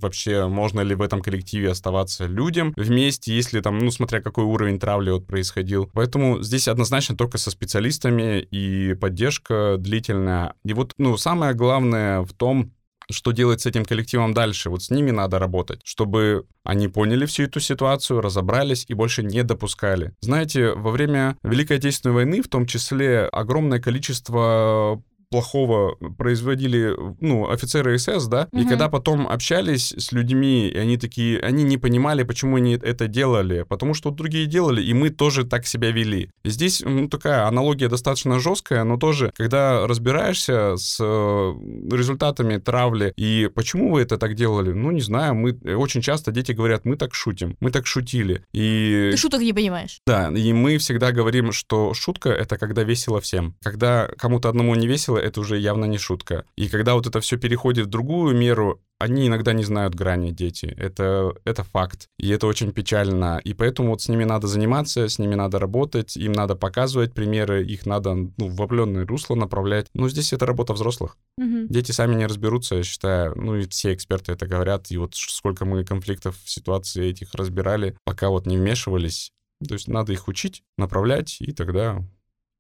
вообще 0.00 0.46
можно 0.46 0.80
ли 0.80 0.94
в 0.94 1.02
этом 1.02 1.20
коллективе 1.20 1.70
оставаться 1.70 2.26
людям 2.26 2.72
вместе, 2.76 3.34
если 3.34 3.60
там, 3.60 3.78
ну, 3.78 3.90
смотря 3.90 4.20
какой 4.20 4.44
уровень 4.44 4.78
травли 4.78 5.10
вот 5.10 5.26
происходил. 5.26 5.90
Поэтому 5.92 6.42
здесь 6.42 6.68
однозначно 6.68 7.16
только 7.16 7.38
со 7.38 7.50
специалистами 7.50 8.40
и 8.40 8.94
поддержка 8.94 9.76
длительная. 9.78 10.54
И 10.64 10.72
вот, 10.72 10.94
ну, 10.98 11.16
самое 11.16 11.54
главное 11.54 12.22
в 12.22 12.32
том, 12.32 12.72
что 13.12 13.32
делать 13.32 13.60
с 13.60 13.66
этим 13.66 13.84
коллективом 13.84 14.34
дальше. 14.34 14.70
Вот 14.70 14.82
с 14.82 14.90
ними 14.90 15.10
надо 15.10 15.38
работать, 15.38 15.80
чтобы 15.84 16.46
они 16.64 16.88
поняли 16.88 17.26
всю 17.26 17.44
эту 17.44 17.60
ситуацию, 17.60 18.20
разобрались 18.20 18.84
и 18.88 18.94
больше 18.94 19.22
не 19.22 19.42
допускали. 19.42 20.12
Знаете, 20.20 20.74
во 20.74 20.90
время 20.90 21.36
Великой 21.42 21.78
Отечественной 21.78 22.14
войны 22.14 22.42
в 22.42 22.48
том 22.48 22.66
числе 22.66 23.24
огромное 23.24 23.80
количество 23.80 25.02
плохого 25.30 25.94
производили, 26.18 26.94
ну, 27.20 27.48
офицеры 27.48 27.98
СС, 27.98 28.26
да, 28.26 28.48
угу. 28.50 28.62
и 28.62 28.66
когда 28.66 28.88
потом 28.88 29.28
общались 29.28 29.92
с 29.96 30.12
людьми, 30.12 30.68
и 30.68 30.76
они 30.76 30.96
такие, 30.96 31.40
они 31.40 31.62
не 31.62 31.78
понимали, 31.78 32.24
почему 32.24 32.56
они 32.56 32.74
это 32.74 33.06
делали, 33.06 33.64
потому 33.68 33.94
что 33.94 34.10
другие 34.10 34.46
делали, 34.46 34.82
и 34.82 34.92
мы 34.92 35.10
тоже 35.10 35.44
так 35.44 35.66
себя 35.66 35.92
вели. 35.92 36.30
Здесь, 36.44 36.82
ну, 36.84 37.08
такая 37.08 37.46
аналогия 37.46 37.88
достаточно 37.88 38.40
жесткая, 38.40 38.82
но 38.84 38.96
тоже, 38.96 39.32
когда 39.36 39.86
разбираешься 39.86 40.76
с 40.76 40.98
э, 41.00 41.54
результатами 41.92 42.58
травли, 42.58 43.12
и 43.16 43.48
почему 43.54 43.92
вы 43.92 44.02
это 44.02 44.18
так 44.18 44.34
делали, 44.34 44.72
ну, 44.72 44.90
не 44.90 45.00
знаю, 45.00 45.36
мы, 45.36 45.52
очень 45.76 46.02
часто 46.02 46.32
дети 46.32 46.52
говорят, 46.52 46.84
мы 46.84 46.96
так 46.96 47.14
шутим, 47.14 47.56
мы 47.60 47.70
так 47.70 47.86
шутили, 47.86 48.44
и... 48.52 49.10
Ты 49.12 49.16
шуток 49.16 49.42
не 49.42 49.52
понимаешь. 49.52 50.00
Да, 50.06 50.28
и 50.28 50.52
мы 50.52 50.78
всегда 50.78 51.12
говорим, 51.12 51.52
что 51.52 51.94
шутка— 51.94 52.30
это 52.30 52.58
когда 52.58 52.82
весело 52.82 53.20
всем. 53.20 53.54
Когда 53.62 54.08
кому-то 54.18 54.48
одному 54.48 54.74
не 54.74 54.88
весело, 54.88 55.19
это 55.20 55.40
уже 55.40 55.58
явно 55.58 55.84
не 55.84 55.98
шутка. 55.98 56.44
И 56.56 56.68
когда 56.68 56.94
вот 56.94 57.06
это 57.06 57.20
все 57.20 57.36
переходит 57.36 57.86
в 57.86 57.90
другую 57.90 58.36
меру, 58.36 58.80
они 59.00 59.28
иногда 59.28 59.54
не 59.54 59.64
знают 59.64 59.94
грани, 59.94 60.30
дети. 60.30 60.66
Это, 60.76 61.34
это 61.44 61.64
факт. 61.64 62.08
И 62.18 62.28
это 62.28 62.46
очень 62.46 62.70
печально. 62.70 63.40
И 63.42 63.54
поэтому 63.54 63.90
вот 63.90 64.02
с 64.02 64.08
ними 64.08 64.24
надо 64.24 64.46
заниматься, 64.46 65.08
с 65.08 65.18
ними 65.18 65.34
надо 65.34 65.58
работать, 65.58 66.18
им 66.18 66.32
надо 66.32 66.54
показывать 66.54 67.14
примеры, 67.14 67.64
их 67.64 67.86
надо 67.86 68.14
ну, 68.14 68.30
в 68.36 68.60
определенное 68.60 69.06
русло 69.06 69.34
направлять. 69.36 69.86
Но 69.94 70.08
здесь 70.10 70.34
это 70.34 70.44
работа 70.44 70.74
взрослых. 70.74 71.16
Угу. 71.38 71.68
Дети 71.70 71.92
сами 71.92 72.14
не 72.14 72.26
разберутся, 72.26 72.74
я 72.74 72.82
считаю. 72.82 73.32
Ну 73.36 73.56
и 73.56 73.66
все 73.68 73.94
эксперты 73.94 74.32
это 74.32 74.46
говорят. 74.46 74.90
И 74.90 74.98
вот 74.98 75.14
сколько 75.14 75.64
мы 75.64 75.82
конфликтов, 75.82 76.36
ситуаций 76.44 77.08
этих 77.08 77.34
разбирали, 77.34 77.96
пока 78.04 78.28
вот 78.28 78.46
не 78.46 78.58
вмешивались. 78.58 79.32
То 79.66 79.74
есть 79.74 79.88
надо 79.88 80.12
их 80.12 80.28
учить, 80.28 80.62
направлять, 80.76 81.38
и 81.40 81.52
тогда 81.52 82.02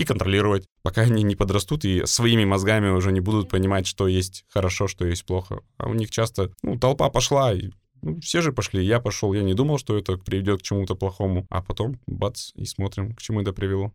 и 0.00 0.04
контролировать, 0.04 0.66
пока 0.82 1.02
они 1.02 1.22
не 1.22 1.36
подрастут 1.36 1.84
и 1.84 2.06
своими 2.06 2.44
мозгами 2.46 2.88
уже 2.88 3.12
не 3.12 3.20
будут 3.20 3.50
понимать, 3.50 3.86
что 3.86 4.08
есть 4.08 4.44
хорошо, 4.48 4.88
что 4.88 5.04
есть 5.04 5.26
плохо. 5.26 5.60
А 5.76 5.88
у 5.88 5.94
них 5.94 6.10
часто, 6.10 6.52
ну, 6.62 6.78
толпа 6.78 7.10
пошла, 7.10 7.52
и 7.52 7.70
ну, 8.00 8.18
все 8.20 8.40
же 8.40 8.52
пошли, 8.52 8.82
я 8.82 8.98
пошел, 8.98 9.34
я 9.34 9.42
не 9.42 9.52
думал, 9.52 9.76
что 9.78 9.98
это 9.98 10.16
приведет 10.16 10.60
к 10.60 10.62
чему-то 10.62 10.94
плохому, 10.94 11.46
а 11.50 11.62
потом 11.62 12.00
бац, 12.06 12.52
и 12.54 12.64
смотрим, 12.64 13.14
к 13.14 13.20
чему 13.20 13.42
это 13.42 13.52
привело. 13.52 13.92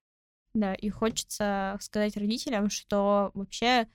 Да, 0.54 0.76
и 0.76 0.90
хочется 0.90 1.78
сказать 1.82 2.16
родителям, 2.16 2.70
что 2.70 3.32
вообще 3.34 3.88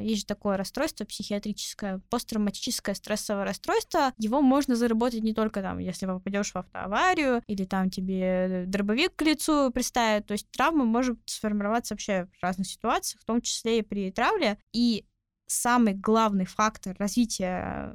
есть 0.00 0.20
же 0.20 0.26
такое 0.26 0.56
расстройство 0.56 1.04
психиатрическое, 1.04 2.00
посттравматическое 2.10 2.94
стрессовое 2.94 3.44
расстройство. 3.44 4.12
Его 4.18 4.40
можно 4.40 4.76
заработать 4.76 5.22
не 5.22 5.34
только 5.34 5.62
там, 5.62 5.78
если 5.78 6.06
попадешь 6.06 6.52
в 6.52 6.56
автоаварию 6.56 7.42
или 7.46 7.64
там 7.64 7.90
тебе 7.90 8.64
дробовик 8.66 9.14
к 9.14 9.22
лицу 9.22 9.70
приставят. 9.70 10.26
То 10.26 10.32
есть 10.32 10.50
травма 10.50 10.84
может 10.84 11.18
сформироваться 11.26 11.94
вообще 11.94 12.28
в 12.38 12.42
разных 12.42 12.66
ситуациях, 12.66 13.22
в 13.22 13.26
том 13.26 13.40
числе 13.40 13.78
и 13.78 13.82
при 13.82 14.10
травле. 14.10 14.58
И 14.72 15.06
самый 15.46 15.94
главный 15.94 16.44
фактор 16.44 16.96
развития 16.98 17.94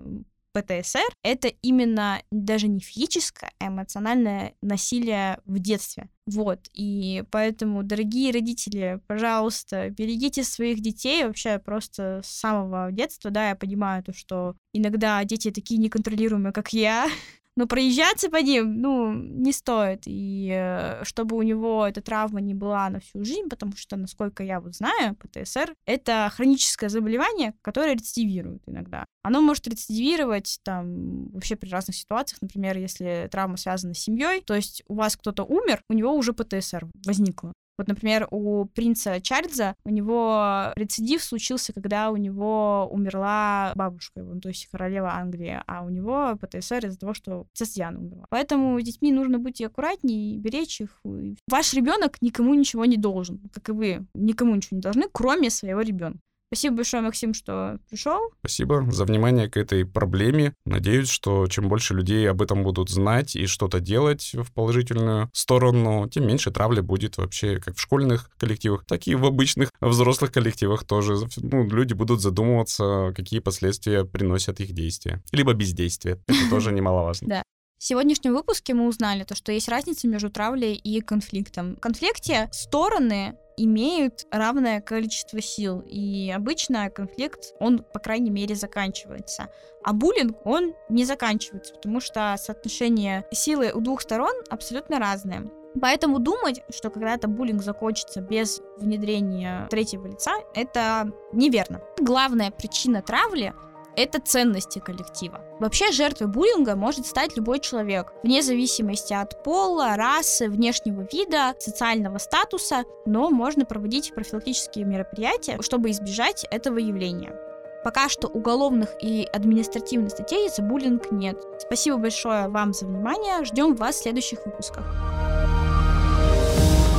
ПТСР— 0.54 1.08
это 1.24 1.48
именно 1.48 2.22
даже 2.32 2.68
не 2.68 2.80
физическое, 2.80 3.52
а 3.60 3.68
эмоциональное 3.68 4.54
насилие 4.62 5.40
в 5.46 5.60
детстве. 5.60 6.10
Вот, 6.28 6.70
и 6.74 7.24
поэтому, 7.32 7.84
дорогие 7.84 8.32
родители, 8.32 9.02
пожалуйста, 9.08 9.90
берегите 9.90 10.44
своих 10.44 10.80
детей 10.82 11.26
вообще 11.26 11.60
просто 11.60 12.22
с 12.24 12.30
самого 12.30 12.92
детства, 12.92 13.32
да, 13.32 13.50
я 13.50 13.56
понимаю 13.56 14.04
то, 14.04 14.14
что 14.14 14.56
иногда 14.74 15.24
дети 15.24 15.52
такие 15.52 15.80
неконтролируемые, 15.80 16.54
как 16.54 16.74
я, 16.74 17.08
но 17.56 17.68
проезжаться 17.68 18.30
по 18.30 18.38
ним, 18.38 18.82
ну, 18.82 19.14
не 19.14 19.52
стоит. 19.52 20.04
И 20.06 20.52
э, 20.54 21.04
чтобы 21.04 21.36
у 21.36 21.42
него 21.42 21.86
эта 21.86 22.02
травма 22.02 22.42
не 22.42 22.54
была 22.54 22.90
на 22.90 23.00
всю 23.00 23.24
жизнь, 23.24 23.50
потому 23.50 23.74
что, 23.76 23.98
насколько 23.98 24.44
я 24.44 24.60
вот 24.60 24.76
знаю, 24.76 25.16
ПТСР— 25.16 25.76
это 25.86 26.32
хроническое 26.34 26.90
заболевание, 26.90 27.54
которое 27.62 27.94
рецидивирует 27.94 28.62
иногда. 28.68 29.06
Оно 29.24 29.42
может 29.42 29.68
рецидивировать 29.68 30.60
там 30.64 31.30
вообще 31.30 31.56
при 31.56 31.70
разных 31.70 31.96
ситуациях, 31.96 32.42
например, 32.42 32.78
если 32.78 33.28
травма 33.32 33.58
связана 33.58 33.94
с 33.94 34.00
семьей, 34.00 34.42
то 34.42 34.56
есть 34.56 34.84
у 34.88 34.96
вас 34.96 35.16
кто-то 35.16 35.44
умер, 35.44 35.82
у 35.90 35.94
него 35.94 36.16
уже 36.16 36.34
ПТСР 36.34 36.88
возникло. 37.06 37.54
Вот, 37.82 37.88
например, 37.88 38.28
у 38.30 38.66
принца 38.66 39.20
Чарльза 39.20 39.76
у 39.86 39.90
него 39.90 40.72
рецидив 40.76 41.24
случился, 41.24 41.74
когда 41.74 42.12
у 42.12 42.16
него 42.16 42.88
умерла 42.92 43.72
бабушка 43.74 44.20
его, 44.20 44.36
ну, 44.36 44.40
то 44.40 44.50
есть 44.50 44.68
королева 44.72 45.16
Англии, 45.16 45.60
а 45.66 45.84
у 45.84 45.90
него 45.90 46.38
ПТСР 46.40 46.86
из-за 46.86 47.00
того, 47.00 47.16
что 47.16 47.48
Диана 47.60 48.00
умерла. 48.00 48.26
Поэтому 48.30 48.80
с 48.80 48.84
детьми 48.84 49.12
нужно 49.12 49.40
быть 49.40 49.62
аккуратнее, 49.62 50.38
беречь 50.38 50.82
их. 50.82 51.02
Ваш 51.48 51.74
ребенок 51.74 52.22
никому 52.22 52.54
ничего 52.54 52.86
не 52.86 52.98
должен, 52.98 53.42
как 53.52 53.70
и 53.70 53.72
вы 53.72 54.06
никому 54.14 54.56
ничего 54.56 54.76
не 54.78 54.82
должны, 54.82 55.06
кроме 55.12 55.50
своего 55.50 55.82
ребенка. 55.82 56.20
Спасибо 56.54 56.76
большое, 56.76 57.02
Максим, 57.02 57.34
что 57.34 57.80
пришел. 57.90 58.20
Спасибо 58.40 58.86
за 58.92 59.06
внимание 59.06 59.50
к 59.50 59.56
этой 59.56 59.86
проблеме. 59.86 60.54
Надеюсь, 60.66 61.08
что 61.08 61.48
чем 61.48 61.70
больше 61.70 61.94
людей 61.94 62.30
об 62.30 62.42
этом 62.42 62.64
будут 62.64 62.90
знать 62.90 63.38
и 63.38 63.46
что-то 63.46 63.80
делать 63.80 64.34
в 64.34 64.52
положительную 64.52 65.30
сторону, 65.32 66.10
тем 66.10 66.28
меньше 66.28 66.52
травли 66.52 66.82
будет 66.82 67.16
вообще 67.16 67.62
как 67.62 67.78
в 67.78 67.80
школьных 67.80 68.30
коллективах, 68.38 68.84
так 68.86 69.08
и 69.08 69.16
в 69.16 69.26
обычных 69.26 69.70
взрослых 69.80 70.34
коллективах 70.34 70.84
тоже. 70.84 71.16
Ну, 71.38 71.70
люди 71.70 71.94
будут 71.94 72.20
задумываться, 72.20 73.14
какие 73.16 73.40
последствия 73.40 74.04
приносят 74.04 74.60
их 74.60 74.74
действия. 74.74 75.24
Либо 75.32 75.54
бездействие. 75.54 76.20
Это 76.28 76.50
тоже 76.50 76.72
немаловажно. 76.74 77.30
Да. 77.30 77.44
В 77.82 77.84
сегодняшнем 77.84 78.36
выпуске 78.36 78.76
мы 78.76 78.88
узнали 78.88 79.24
то, 79.24 79.34
что 79.34 79.52
есть 79.52 79.68
разница 79.68 80.08
между 80.08 80.30
травлей 80.30 80.76
и 80.76 81.02
конфликтом. 81.02 81.78
В 81.78 81.80
конфликте 81.80 82.48
стороны 82.52 83.36
имеют 83.64 84.26
равное 84.32 84.82
количество 84.82 85.42
сил. 85.42 85.84
И 85.86 86.32
обычно 86.36 86.90
конфликт, 86.90 87.54
он, 87.60 87.84
по 87.84 88.00
крайней 88.00 88.32
мере, 88.32 88.56
заканчивается. 88.56 89.50
А 89.84 89.94
буллинг, 89.94 90.38
он 90.46 90.74
не 90.90 91.06
заканчивается, 91.06 91.74
потому 91.74 92.00
что 92.00 92.36
соотношение 92.38 93.26
силы 93.32 93.72
у 93.74 93.82
двух 93.82 94.02
сторон 94.02 94.34
абсолютно 94.50 95.00
разное. 95.00 95.50
Поэтому 95.80 96.20
думать, 96.20 96.62
что 96.70 96.90
когда-то 96.90 97.28
буллинг 97.28 97.62
закончится 97.62 98.20
без 98.20 98.62
внедрения 98.78 99.68
третьего 99.70 100.08
лица, 100.08 100.34
это 100.54 101.12
неверно. 101.32 101.82
Главная 102.00 102.52
причина 102.52 103.02
травли 103.02 103.54
это 103.96 104.20
ценности 104.20 104.80
коллектива. 104.80 105.42
Вообще 105.60 105.92
жертвой 105.92 106.28
буллинга 106.28 106.76
может 106.76 107.06
стать 107.06 107.36
любой 107.38 107.60
человек, 107.60 108.14
вне 108.24 108.42
зависимости 108.42 109.14
от 109.14 109.44
пола, 109.44 109.96
расы, 109.96 110.50
внешнего 110.50 111.08
вида, 111.12 111.56
социального 111.60 112.18
статуса, 112.18 112.84
но 113.06 113.30
можно 113.30 113.66
проводить 113.66 114.14
профилактические 114.14 114.86
мероприятия, 114.86 115.58
чтобы 115.62 115.92
избежать 115.92 116.46
этого 116.50 116.78
явления. 116.78 117.36
Пока 117.84 118.10
что 118.10 118.28
уголовных 118.28 118.90
и 119.02 119.28
административных 119.34 120.12
статей 120.12 120.50
за 120.50 120.62
буллинг 120.62 121.12
нет. 121.12 121.38
Спасибо 121.60 121.98
большое 121.98 122.48
вам 122.48 122.74
за 122.74 122.86
внимание. 122.86 123.44
Ждем 123.44 123.76
вас 123.76 123.96
в 123.96 124.04
следующих 124.04 124.46
выпусках. 124.46 124.86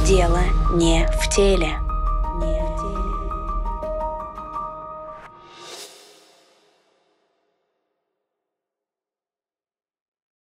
Дело 0.07 0.41
не 0.75 1.07
в 1.07 1.35
теле. 1.35 1.79